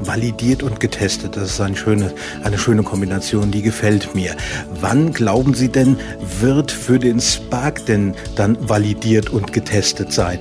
Validiert 0.00 0.62
und 0.62 0.80
getestet, 0.80 1.36
das 1.36 1.50
ist 1.50 1.60
eine 1.60 1.76
schöne, 1.76 2.12
eine 2.44 2.56
schöne 2.56 2.82
Kombination, 2.82 3.50
die 3.50 3.62
gefällt 3.62 4.14
mir. 4.14 4.36
Wann 4.80 5.12
glauben 5.12 5.54
Sie 5.54 5.70
denn, 5.70 5.96
wird 6.40 6.70
für 6.70 6.98
den 6.98 7.20
Spark 7.20 7.84
denn 7.86 8.14
dann 8.36 8.56
validiert 8.68 9.30
und 9.30 9.52
getestet 9.52 10.12
sein? 10.12 10.38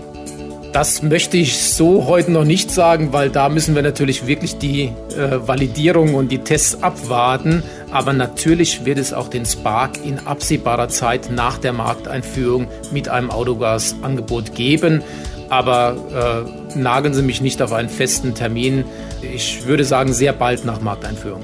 Das 0.77 1.01
möchte 1.01 1.37
ich 1.37 1.57
so 1.57 2.05
heute 2.05 2.31
noch 2.31 2.43
nicht 2.43 2.69
sagen, 2.69 3.11
weil 3.11 3.31
da 3.31 3.49
müssen 3.49 3.73
wir 3.73 3.81
natürlich 3.81 4.27
wirklich 4.27 4.59
die 4.59 4.91
äh, 5.17 5.39
Validierung 5.47 6.13
und 6.13 6.31
die 6.31 6.37
Tests 6.37 6.83
abwarten. 6.83 7.63
Aber 7.89 8.13
natürlich 8.13 8.85
wird 8.85 8.99
es 8.99 9.11
auch 9.11 9.27
den 9.27 9.43
Spark 9.43 10.05
in 10.05 10.19
absehbarer 10.19 10.87
Zeit 10.87 11.31
nach 11.31 11.57
der 11.57 11.73
Markteinführung 11.73 12.67
mit 12.91 13.09
einem 13.09 13.31
Autogasangebot 13.31 14.53
geben. 14.53 15.01
Aber 15.49 16.45
äh, 16.75 16.77
nageln 16.77 17.15
Sie 17.15 17.23
mich 17.23 17.41
nicht 17.41 17.59
auf 17.63 17.73
einen 17.73 17.89
festen 17.89 18.35
Termin. 18.35 18.85
Ich 19.33 19.65
würde 19.65 19.83
sagen, 19.83 20.13
sehr 20.13 20.31
bald 20.31 20.63
nach 20.63 20.79
Markteinführung. 20.79 21.41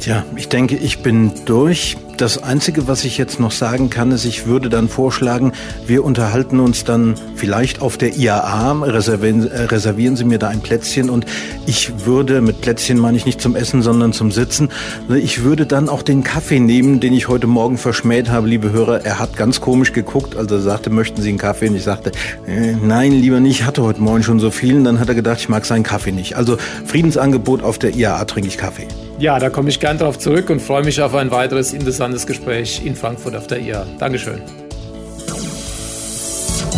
Tja, 0.00 0.24
ich 0.34 0.48
denke, 0.48 0.74
ich 0.74 1.04
bin 1.04 1.30
durch. 1.44 1.96
Das 2.16 2.42
Einzige, 2.42 2.88
was 2.88 3.04
ich 3.04 3.18
jetzt 3.18 3.40
noch 3.40 3.50
sagen 3.50 3.90
kann, 3.90 4.10
ist, 4.10 4.24
ich 4.24 4.46
würde 4.46 4.70
dann 4.70 4.88
vorschlagen, 4.88 5.52
wir 5.86 6.02
unterhalten 6.02 6.60
uns 6.60 6.82
dann 6.82 7.14
vielleicht 7.34 7.82
auf 7.82 7.98
der 7.98 8.16
IAA, 8.16 8.72
reservieren, 8.84 9.46
äh, 9.46 9.64
reservieren 9.64 10.16
Sie 10.16 10.24
mir 10.24 10.38
da 10.38 10.48
ein 10.48 10.60
Plätzchen 10.60 11.10
und 11.10 11.26
ich 11.66 12.06
würde, 12.06 12.40
mit 12.40 12.62
Plätzchen 12.62 12.98
meine 12.98 13.18
ich 13.18 13.26
nicht 13.26 13.42
zum 13.42 13.54
Essen, 13.54 13.82
sondern 13.82 14.14
zum 14.14 14.30
Sitzen, 14.30 14.70
ich 15.14 15.42
würde 15.42 15.66
dann 15.66 15.90
auch 15.90 16.02
den 16.02 16.24
Kaffee 16.24 16.58
nehmen, 16.58 17.00
den 17.00 17.12
ich 17.12 17.28
heute 17.28 17.46
Morgen 17.46 17.76
verschmäht 17.76 18.30
habe, 18.30 18.48
liebe 18.48 18.72
Hörer. 18.72 19.04
Er 19.04 19.18
hat 19.18 19.36
ganz 19.36 19.60
komisch 19.60 19.92
geguckt, 19.92 20.36
also 20.36 20.54
er 20.54 20.62
sagte, 20.62 20.88
möchten 20.88 21.20
Sie 21.20 21.28
einen 21.28 21.38
Kaffee? 21.38 21.68
Und 21.68 21.76
ich 21.76 21.84
sagte, 21.84 22.12
äh, 22.46 22.72
nein, 22.82 23.12
lieber 23.12 23.40
nicht, 23.40 23.60
ich 23.60 23.66
hatte 23.66 23.82
heute 23.82 24.00
Morgen 24.00 24.22
schon 24.22 24.40
so 24.40 24.50
viel 24.50 24.76
und 24.76 24.84
dann 24.84 25.00
hat 25.00 25.08
er 25.10 25.14
gedacht, 25.14 25.40
ich 25.40 25.50
mag 25.50 25.66
seinen 25.66 25.82
Kaffee 25.82 26.12
nicht. 26.12 26.34
Also 26.36 26.56
Friedensangebot 26.86 27.62
auf 27.62 27.78
der 27.78 27.94
IAA 27.94 28.24
trinke 28.24 28.48
ich 28.48 28.56
Kaffee. 28.56 28.88
Ja, 29.18 29.38
da 29.38 29.48
komme 29.48 29.70
ich 29.70 29.80
gern 29.80 29.96
drauf 29.96 30.18
zurück 30.18 30.50
und 30.50 30.60
freue 30.60 30.84
mich 30.84 31.00
auf 31.00 31.14
ein 31.14 31.30
weiteres 31.30 31.72
interessantes 31.72 32.26
Gespräch 32.26 32.82
in 32.84 32.94
Frankfurt 32.94 33.34
auf 33.34 33.46
der 33.46 33.60
IA. 33.60 33.86
Dankeschön. 33.98 34.42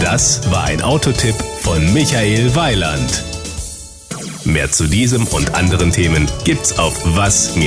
Das 0.01 0.49
war 0.53 0.65
ein 0.65 0.81
Autotipp 0.83 1.35
von 1.63 1.93
Michael 1.93 2.55
Weiland. 2.55 3.25
Mehr 4.45 4.71
zu 4.71 4.87
diesem 4.87 5.27
und 5.27 5.55
anderen 5.57 5.91
Themen 5.91 6.27
gibt's 6.45 6.79
auf 6.79 6.95
was-audio.de. 7.17 7.59